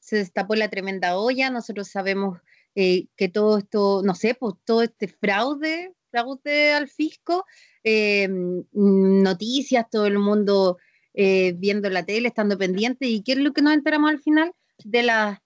se 0.00 0.16
destapó 0.16 0.54
la 0.54 0.68
tremenda 0.68 1.18
olla, 1.18 1.50
nosotros 1.50 1.88
sabemos 1.88 2.38
eh, 2.74 3.06
que 3.16 3.28
todo 3.28 3.58
esto, 3.58 4.02
no 4.04 4.14
sé, 4.14 4.34
pues 4.34 4.54
todo 4.64 4.82
este 4.82 5.08
fraude, 5.08 5.94
fraude 6.10 6.74
al 6.74 6.88
fisco, 6.88 7.44
eh, 7.84 8.28
noticias, 8.72 9.86
todo 9.90 10.06
el 10.06 10.18
mundo 10.18 10.78
eh, 11.14 11.54
viendo 11.56 11.88
la 11.88 12.04
tele, 12.04 12.28
estando 12.28 12.58
pendiente, 12.58 13.06
y 13.06 13.22
qué 13.22 13.32
es 13.32 13.38
lo 13.38 13.52
que 13.52 13.62
nos 13.62 13.74
enteramos 13.74 14.10
al 14.10 14.20
final 14.20 14.52
de 14.84 15.02
las 15.02 15.38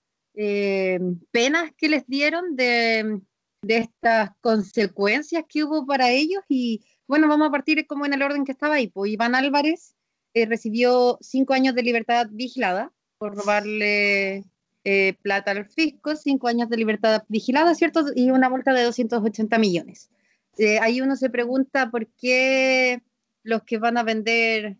penas 1.33 1.71
que 1.77 1.89
les 1.89 2.07
dieron, 2.07 2.57
de, 2.57 3.21
de 3.63 3.77
estas 3.77 4.31
consecuencias 4.41 5.45
que 5.49 5.65
hubo 5.65 5.85
para 5.85 6.11
ellos 6.11 6.43
y 6.49 6.83
bueno, 7.11 7.27
vamos 7.27 7.49
a 7.49 7.51
partir 7.51 7.89
como 7.89 8.07
en 8.07 8.15
el 8.15 8.23
orden 8.23 8.45
que 8.45 8.53
estaba 8.53 8.77
ahí. 8.77 8.87
Pues 8.87 9.11
Iván 9.11 9.35
Álvarez 9.35 9.97
eh, 10.33 10.47
recibió 10.47 11.19
cinco 11.21 11.55
años 11.55 11.75
de 11.75 11.83
libertad 11.83 12.29
vigilada 12.31 12.93
por 13.19 13.35
robarle 13.35 14.45
eh, 14.85 15.15
plata 15.21 15.51
al 15.51 15.67
fisco, 15.67 16.15
cinco 16.15 16.47
años 16.47 16.71
de 16.71 16.77
libertad 16.77 17.25
vigilada, 17.27 17.75
¿cierto? 17.75 18.05
Y 18.15 18.31
una 18.31 18.49
multa 18.49 18.73
de 18.73 18.85
280 18.85 19.59
millones. 19.59 20.09
Eh, 20.57 20.79
ahí 20.79 21.01
uno 21.01 21.17
se 21.17 21.31
pregunta 21.31 21.91
por 21.91 22.07
qué 22.07 23.03
los 23.43 23.65
que 23.65 23.79
van 23.79 23.99
a 23.99 24.05
vender 24.05 24.77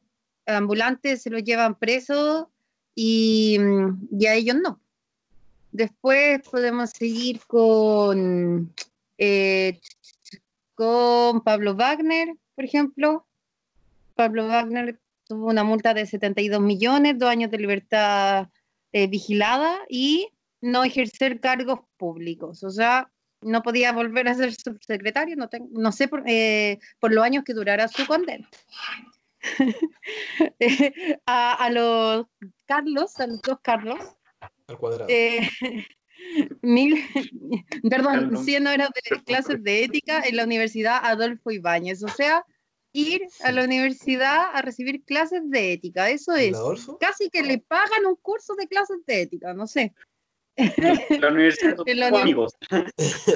ambulantes 0.47 1.23
se 1.23 1.31
los 1.31 1.43
llevan 1.43 1.81
presos 1.81 2.47
y, 2.95 3.59
y 4.13 4.27
a 4.27 4.35
ellos 4.35 4.55
no. 4.63 4.81
Después 5.73 6.43
podemos 6.49 6.91
seguir 6.91 7.41
con 7.49 8.73
con 10.81 11.43
Pablo 11.43 11.75
Wagner, 11.75 12.35
por 12.55 12.65
ejemplo. 12.65 13.27
Pablo 14.15 14.47
Wagner 14.47 14.99
tuvo 15.27 15.49
una 15.49 15.63
multa 15.63 15.93
de 15.93 16.07
72 16.07 16.59
millones, 16.59 17.19
dos 17.19 17.29
años 17.29 17.51
de 17.51 17.59
libertad 17.59 18.49
eh, 18.93 19.07
vigilada 19.07 19.77
y 19.91 20.31
no 20.63 20.83
ejercer 20.83 21.39
cargos 21.39 21.81
públicos. 21.99 22.65
O 22.65 22.71
sea, 22.71 23.13
no 23.43 23.63
podía 23.63 23.93
volver 23.93 24.27
a 24.29 24.35
ser 24.35 24.55
subsecretario, 24.55 25.37
no, 25.37 25.51
no 25.71 25.93
sé 25.93 26.09
por, 26.09 26.23
eh, 26.27 26.79
por, 26.99 27.13
los 27.13 27.25
años 27.25 27.45
que 27.45 27.53
durara 27.53 27.87
su 27.87 28.07
condena. 28.07 28.49
a, 31.27 31.69
los 31.71 32.25
Carlos, 32.65 33.21
a 33.21 33.27
los 33.27 33.43
dos 33.43 33.59
Carlos. 33.61 33.99
Al 34.67 34.79
cuadrado. 34.79 35.11
Eh, 35.11 35.47
Mil, 36.63 36.97
perdón, 37.91 38.37
100 38.45 38.67
horas 38.67 38.91
de 38.95 39.23
clases 39.23 39.63
de 39.63 39.85
ética 39.85 40.23
en 40.25 40.37
la 40.37 40.45
Universidad 40.45 41.01
Adolfo 41.03 41.51
Ibáñez. 41.51 42.03
O 42.03 42.09
sea, 42.09 42.45
ir 42.93 43.23
a 43.43 43.53
la 43.53 43.65
universidad 43.65 44.55
a 44.55 44.63
recibir 44.63 45.05
clases 45.05 45.43
de 45.45 45.73
ética. 45.73 46.11
Eso 46.11 46.35
es 46.35 46.57
casi 46.99 47.31
que 47.31 47.43
le 47.43 47.59
pagan 47.59 48.07
un 48.07 48.17
curso 48.17 48.55
de 48.55 48.67
clases 48.67 48.99
de 49.07 49.23
ética, 49.23 49.55
no 49.55 49.67
sé. 49.67 49.93
La 50.57 51.29
universidad 51.29 51.77
de 51.87 52.05
amigos. 52.05 52.55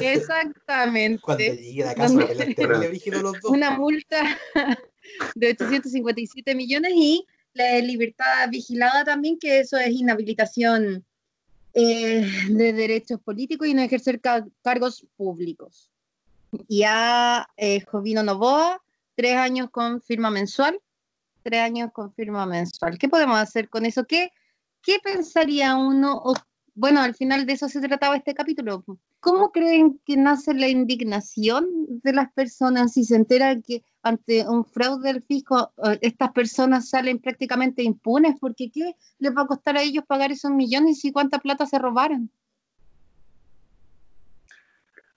Exactamente. 0.01 1.23
Una 3.45 3.71
multa 3.79 4.39
de 5.35 5.49
857 5.49 6.55
millones 6.55 6.93
y 6.95 7.27
la 7.55 7.79
libertad 7.79 8.49
vigilada 8.51 9.05
también, 9.05 9.39
que 9.39 9.61
eso 9.61 9.79
es 9.79 9.91
inhabilitación 9.91 11.05
eh, 11.75 12.25
de 12.51 12.73
derechos 12.73 13.21
políticos 13.21 13.67
y 13.67 13.75
no 13.75 13.83
ejercer 13.83 14.21
cargos 14.63 15.07
públicos. 15.17 15.91
Y 16.69 16.85
a 16.85 17.49
eh, 17.57 17.81
Jovino 17.81 18.23
Novoa, 18.23 18.81
tres 19.17 19.37
años 19.37 19.71
con 19.71 20.01
firma 20.01 20.31
mensual, 20.31 20.81
tres 21.43 21.61
años 21.61 21.91
con 21.93 22.13
firma 22.15 22.47
mensual. 22.47 22.97
¿Qué 22.97 23.09
podemos 23.09 23.39
hacer 23.39 23.69
con 23.69 23.87
eso? 23.87 24.05
¿Qué, 24.05 24.31
qué 24.83 24.99
pensaría 25.03 25.77
uno? 25.77 26.23
Bueno, 26.75 27.01
al 27.01 27.15
final 27.15 27.47
de 27.47 27.53
eso 27.53 27.69
se 27.69 27.81
trataba 27.81 28.17
este 28.17 28.35
capítulo. 28.35 28.85
¿Cómo 29.21 29.53
creen 29.53 30.01
que 30.05 30.17
nace 30.17 30.55
la 30.55 30.69
indignación 30.69 31.67
de 31.89 32.13
las 32.13 32.33
personas 32.33 32.93
si 32.93 33.05
se 33.05 33.17
enteran 33.17 33.63
que 33.63 33.83
ante 34.03 34.47
un 34.47 34.65
fraude 34.65 35.13
del 35.13 35.23
fisco, 35.23 35.73
eh, 35.85 35.99
estas 36.03 36.33
personas 36.33 36.89
salen 36.89 37.19
prácticamente 37.19 37.83
impunes, 37.83 38.37
porque 38.39 38.71
¿qué 38.71 38.97
les 39.19 39.35
va 39.35 39.43
a 39.43 39.47
costar 39.47 39.77
a 39.77 39.83
ellos 39.83 40.05
pagar 40.07 40.31
esos 40.31 40.51
millones 40.51 41.05
y 41.05 41.13
cuánta 41.13 41.39
plata 41.39 41.65
se 41.65 41.79
robaron? 41.79 42.31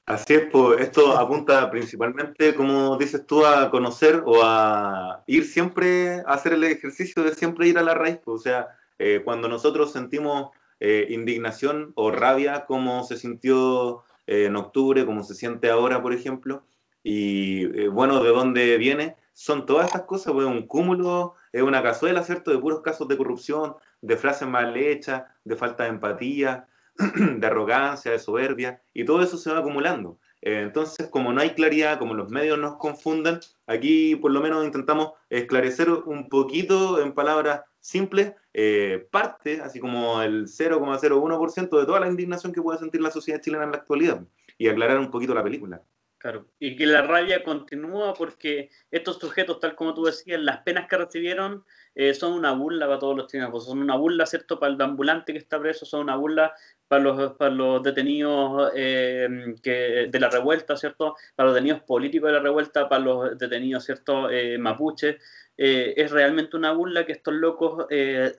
Así 0.05 0.35
es, 0.35 0.43
pues 0.49 0.79
esto 0.79 1.17
apunta 1.17 1.69
principalmente, 1.69 2.55
como 2.55 2.95
dices 2.95 3.27
tú, 3.27 3.45
a 3.45 3.69
conocer 3.69 4.23
o 4.25 4.41
a 4.41 5.21
ir 5.27 5.43
siempre 5.43 6.21
a 6.21 6.33
hacer 6.35 6.53
el 6.53 6.63
ejercicio 6.63 7.23
de 7.23 7.35
siempre 7.35 7.67
ir 7.67 7.77
a 7.77 7.83
la 7.83 7.93
raíz. 7.93 8.17
Pues, 8.23 8.39
o 8.39 8.41
sea, 8.41 8.67
eh, 8.99 9.21
cuando 9.25 9.49
nosotros 9.49 9.91
sentimos 9.91 10.51
eh, 10.79 11.07
indignación 11.09 11.93
o 11.95 12.11
rabia, 12.11 12.65
como 12.65 13.03
se 13.03 13.17
sintió 13.17 14.03
en 14.27 14.55
octubre, 14.55 15.05
como 15.05 15.23
se 15.23 15.35
siente 15.35 15.69
ahora, 15.69 16.01
por 16.01 16.13
ejemplo, 16.13 16.63
y 17.09 17.63
eh, 17.79 17.87
bueno, 17.87 18.21
¿de 18.21 18.31
dónde 18.31 18.77
viene? 18.77 19.15
Son 19.31 19.65
todas 19.65 19.85
estas 19.87 20.01
cosas, 20.01 20.33
pues 20.33 20.45
un 20.45 20.67
cúmulo, 20.67 21.35
es 21.53 21.61
una 21.61 21.81
cazuela, 21.81 22.21
¿cierto? 22.21 22.51
De 22.51 22.57
puros 22.57 22.81
casos 22.81 23.07
de 23.07 23.15
corrupción, 23.15 23.75
de 24.01 24.17
frases 24.17 24.45
mal 24.45 24.75
hechas, 24.75 25.23
de 25.45 25.55
falta 25.55 25.83
de 25.83 25.89
empatía, 25.91 26.67
de 27.37 27.47
arrogancia, 27.47 28.11
de 28.11 28.19
soberbia, 28.19 28.81
y 28.93 29.05
todo 29.05 29.21
eso 29.21 29.37
se 29.37 29.49
va 29.49 29.59
acumulando. 29.59 30.19
Eh, 30.41 30.63
entonces, 30.63 31.07
como 31.07 31.31
no 31.31 31.39
hay 31.39 31.51
claridad, 31.51 31.97
como 31.97 32.13
los 32.13 32.29
medios 32.29 32.59
nos 32.59 32.75
confundan, 32.75 33.39
aquí 33.67 34.17
por 34.17 34.31
lo 34.31 34.41
menos 34.41 34.65
intentamos 34.65 35.13
esclarecer 35.29 35.89
un 35.89 36.27
poquito 36.27 37.01
en 37.01 37.13
palabras 37.13 37.61
simples, 37.79 38.33
eh, 38.53 39.07
parte, 39.11 39.61
así 39.61 39.79
como 39.79 40.21
el 40.21 40.47
0,01% 40.47 41.79
de 41.79 41.85
toda 41.85 41.99
la 41.99 42.07
indignación 42.07 42.53
que 42.53 42.61
puede 42.61 42.79
sentir 42.79 43.01
la 43.01 43.11
sociedad 43.11 43.41
chilena 43.41 43.63
en 43.63 43.71
la 43.71 43.77
actualidad 43.77 44.25
y 44.57 44.67
aclarar 44.67 44.99
un 44.99 45.11
poquito 45.11 45.33
la 45.33 45.43
película. 45.43 45.83
Claro, 46.19 46.47
y 46.57 46.75
que 46.75 46.87
la 46.87 47.03
rabia 47.03 47.43
continúa 47.43 48.15
porque 48.15 48.71
estos 48.89 49.19
sujetos, 49.19 49.59
tal 49.59 49.75
como 49.75 49.93
tú 49.93 50.05
decías, 50.05 50.41
las 50.41 50.61
penas 50.63 50.87
que 50.87 50.97
recibieron 50.97 51.63
eh, 51.93 52.15
son 52.15 52.33
una 52.33 52.53
burla 52.53 52.87
para 52.87 52.97
todos 52.97 53.15
los 53.15 53.27
chilenos, 53.27 53.65
son 53.65 53.79
una 53.83 53.95
burla, 53.97 54.25
¿cierto?, 54.25 54.59
para 54.59 54.73
el 54.73 54.81
ambulante 54.81 55.31
que 55.31 55.37
está 55.37 55.59
preso, 55.59 55.85
son 55.85 56.01
una 56.01 56.15
burla 56.15 56.55
para 56.87 57.03
los, 57.03 57.33
para 57.33 57.51
los 57.51 57.83
detenidos 57.83 58.71
eh, 58.75 59.27
que, 59.61 60.07
de 60.09 60.19
la 60.19 60.27
revuelta, 60.31 60.75
¿cierto?, 60.75 61.15
para 61.35 61.49
los 61.49 61.55
detenidos 61.55 61.83
políticos 61.83 62.29
de 62.29 62.33
la 62.33 62.41
revuelta, 62.41 62.89
para 62.89 63.03
los 63.03 63.37
detenidos, 63.37 63.85
¿cierto?, 63.85 64.31
eh, 64.31 64.57
mapuches. 64.57 65.17
es 65.55 66.11
realmente 66.11 66.57
una 66.57 66.71
burla 66.71 67.05
que 67.05 67.11
estos 67.11 67.35
locos, 67.35 67.85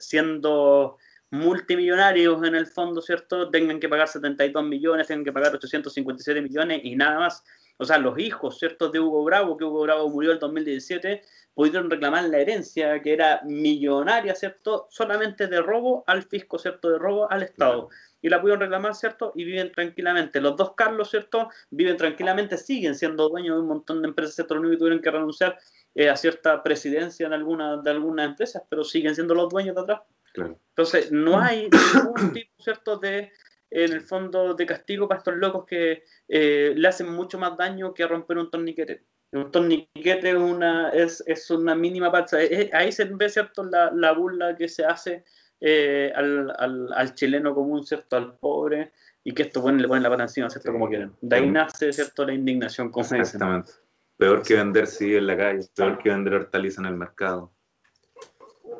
siendo 0.00 0.98
multimillonarios 1.30 2.42
en 2.44 2.56
el 2.56 2.66
fondo, 2.66 3.02
¿cierto?, 3.02 3.50
tengan 3.50 3.78
que 3.78 3.88
pagar 3.88 4.08
72 4.08 4.64
millones, 4.64 5.06
tengan 5.06 5.24
que 5.24 5.32
pagar 5.32 5.54
857 5.54 6.40
millones 6.42 6.80
y 6.82 6.96
nada 6.96 7.20
más 7.20 7.44
o 7.78 7.84
sea, 7.84 7.98
los 7.98 8.18
hijos, 8.18 8.58
¿cierto?, 8.58 8.90
de 8.90 9.00
Hugo 9.00 9.24
Bravo, 9.24 9.56
que 9.56 9.64
Hugo 9.64 9.82
Bravo 9.82 10.08
murió 10.08 10.32
en 10.32 10.38
2017, 10.38 11.22
pudieron 11.54 11.90
reclamar 11.90 12.24
la 12.24 12.38
herencia 12.38 13.00
que 13.02 13.12
era 13.12 13.40
millonaria, 13.44 14.34
¿cierto?, 14.34 14.86
solamente 14.90 15.46
de 15.46 15.62
robo 15.62 16.04
al 16.06 16.24
fisco, 16.24 16.58
¿cierto?, 16.58 16.90
de 16.90 16.98
robo 16.98 17.30
al 17.30 17.42
Estado. 17.42 17.88
Y 18.20 18.28
la 18.28 18.40
pudieron 18.40 18.60
reclamar, 18.60 18.96
¿cierto? 18.96 19.32
Y 19.36 19.44
viven 19.44 19.70
tranquilamente. 19.70 20.40
Los 20.40 20.56
dos 20.56 20.74
Carlos, 20.74 21.08
¿cierto? 21.10 21.50
Viven 21.70 21.96
tranquilamente, 21.96 22.56
siguen 22.56 22.96
siendo 22.96 23.28
dueños 23.28 23.56
de 23.56 23.62
un 23.62 23.68
montón 23.68 24.02
de 24.02 24.08
empresas, 24.08 24.34
¿cierto? 24.34 24.54
Lo 24.54 24.60
único 24.60 24.72
que 24.72 24.78
tuvieron 24.78 25.00
que 25.00 25.10
renunciar 25.10 25.56
eh, 25.94 26.10
a 26.10 26.16
cierta 26.16 26.62
presidencia 26.64 27.26
en 27.26 27.32
alguna, 27.32 27.76
de 27.76 27.90
algunas 27.90 28.26
empresas, 28.26 28.62
pero 28.68 28.82
siguen 28.82 29.14
siendo 29.14 29.34
los 29.34 29.48
dueños 29.48 29.76
de 29.76 29.82
atrás. 29.82 30.00
Entonces, 30.34 31.10
no 31.12 31.40
hay 31.40 31.68
ningún 31.94 32.32
tipo, 32.32 32.52
¿cierto?, 32.58 32.98
de 32.98 33.32
en 33.70 33.92
el 33.92 34.00
fondo 34.00 34.54
de 34.54 34.66
castigo 34.66 35.08
para 35.08 35.18
estos 35.18 35.36
locos 35.36 35.64
que 35.66 36.04
eh, 36.28 36.72
le 36.74 36.88
hacen 36.88 37.12
mucho 37.12 37.38
más 37.38 37.56
daño 37.56 37.94
que 37.94 38.06
romper 38.06 38.38
un 38.38 38.50
torniquete. 38.50 39.04
Un 39.32 39.50
torniquete 39.50 40.30
es 40.30 40.36
una, 40.36 40.90
es, 40.90 41.22
es 41.26 41.50
una 41.50 41.74
mínima 41.74 42.10
parte. 42.10 42.70
ahí 42.72 42.92
se 42.92 43.04
ve 43.04 43.28
¿cierto? 43.28 43.62
La, 43.64 43.90
la 43.92 44.12
burla 44.12 44.56
que 44.56 44.68
se 44.68 44.84
hace 44.84 45.24
eh, 45.60 46.12
al, 46.14 46.54
al, 46.58 46.92
al, 46.94 47.14
chileno 47.14 47.54
común, 47.54 47.84
¿cierto? 47.84 48.16
al 48.16 48.38
pobre, 48.38 48.92
y 49.24 49.34
que 49.34 49.42
esto 49.42 49.60
bueno, 49.60 49.80
le 49.80 49.88
ponen 49.88 50.04
la 50.04 50.10
pata 50.10 50.22
encima, 50.22 50.48
¿cierto? 50.48 50.72
como 50.72 50.88
quieren. 50.88 51.12
De 51.20 51.36
ahí 51.36 51.50
nace 51.50 51.92
¿cierto? 51.92 52.24
la 52.24 52.32
indignación. 52.32 52.90
Como 52.90 53.04
Exactamente. 53.04 53.72
Peor 54.16 54.42
que 54.42 54.54
vender 54.54 54.86
sí 54.86 55.14
en 55.14 55.26
la 55.26 55.36
calle, 55.36 55.68
peor 55.76 55.98
que 55.98 56.08
vender 56.08 56.34
hortalizas 56.34 56.78
en 56.78 56.86
el 56.86 56.96
mercado. 56.96 57.52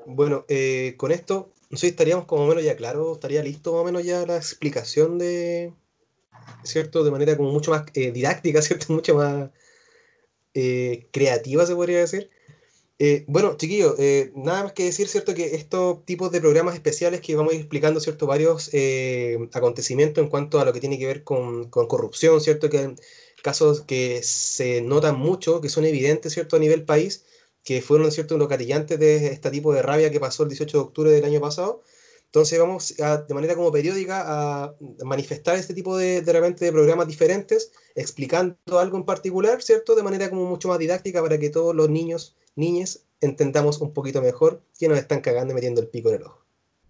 Bueno, 0.06 0.44
eh, 0.48 0.94
con 0.96 1.12
esto 1.12 1.52
no 1.70 1.78
si 1.78 1.88
estaríamos 1.88 2.26
como 2.26 2.46
menos 2.46 2.64
ya 2.64 2.76
claro, 2.76 3.14
estaría 3.14 3.42
listo 3.42 3.72
más 3.72 3.82
o 3.82 3.84
menos 3.84 4.04
ya 4.04 4.24
la 4.26 4.36
explicación 4.36 5.18
de, 5.18 5.74
¿cierto? 6.64 7.04
De 7.04 7.10
manera 7.10 7.36
como 7.36 7.52
mucho 7.52 7.70
más 7.70 7.84
eh, 7.94 8.12
didáctica, 8.12 8.62
¿cierto? 8.62 8.92
Mucho 8.92 9.14
más 9.16 9.50
eh, 10.54 11.08
creativa, 11.12 11.66
se 11.66 11.74
podría 11.74 12.00
decir. 12.00 12.30
Eh, 13.00 13.24
bueno, 13.28 13.56
chiquillos, 13.56 13.94
nada 14.34 14.64
más 14.64 14.72
que 14.72 14.84
decir, 14.84 15.06
¿cierto? 15.08 15.32
Que 15.34 15.54
estos 15.54 16.04
tipos 16.04 16.32
de 16.32 16.40
programas 16.40 16.74
especiales 16.74 17.20
que 17.20 17.36
vamos 17.36 17.52
a 17.52 17.54
ir 17.54 17.60
explicando, 17.60 18.00
¿cierto? 18.00 18.26
Varios 18.26 18.70
acontecimientos 19.52 20.24
en 20.24 20.30
cuanto 20.30 20.60
a 20.60 20.64
lo 20.64 20.72
que 20.72 20.80
tiene 20.80 20.98
que 20.98 21.06
ver 21.06 21.22
con, 21.22 21.70
con 21.70 21.86
corrupción, 21.86 22.40
¿cierto? 22.40 22.68
Que 22.70 22.96
casos 23.42 23.82
que 23.82 24.20
se 24.24 24.80
notan 24.82 25.16
mucho, 25.16 25.60
que 25.60 25.68
son 25.68 25.84
evidentes, 25.84 26.32
¿cierto? 26.32 26.56
A 26.56 26.58
nivel 26.58 26.84
país 26.84 27.24
que 27.68 27.82
fueron 27.82 28.10
¿cierto? 28.10 28.38
los 28.38 28.48
gatillantes 28.48 28.98
de 28.98 29.26
este 29.26 29.50
tipo 29.50 29.74
de 29.74 29.82
rabia 29.82 30.10
que 30.10 30.18
pasó 30.18 30.44
el 30.44 30.48
18 30.48 30.74
de 30.74 30.82
octubre 30.82 31.10
del 31.10 31.26
año 31.26 31.38
pasado. 31.38 31.82
Entonces 32.24 32.58
vamos 32.58 32.94
de 32.96 33.34
manera 33.34 33.54
como 33.56 33.70
periódica 33.70 34.24
a 34.24 34.74
manifestar 35.04 35.56
este 35.56 35.74
tipo 35.74 35.94
de, 35.98 36.22
de, 36.22 36.32
repente, 36.32 36.64
de 36.64 36.72
programas 36.72 37.08
diferentes, 37.08 37.72
explicando 37.94 38.78
algo 38.78 38.96
en 38.96 39.04
particular, 39.04 39.60
¿cierto? 39.60 39.94
De 39.94 40.02
manera 40.02 40.30
como 40.30 40.46
mucho 40.46 40.68
más 40.68 40.78
didáctica 40.78 41.20
para 41.20 41.36
que 41.36 41.50
todos 41.50 41.74
los 41.74 41.90
niños, 41.90 42.38
niñas, 42.56 43.04
entendamos 43.20 43.82
un 43.82 43.92
poquito 43.92 44.22
mejor 44.22 44.62
que 44.78 44.88
nos 44.88 44.96
están 44.96 45.20
cagando 45.20 45.52
y 45.52 45.54
metiendo 45.54 45.82
el 45.82 45.88
pico 45.88 46.08
en 46.08 46.14
el 46.14 46.22
ojo. 46.22 46.42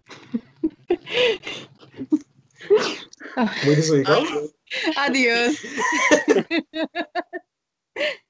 Muy 3.65 3.75
desubicado. 3.75 4.23
Adiós. 4.95 5.57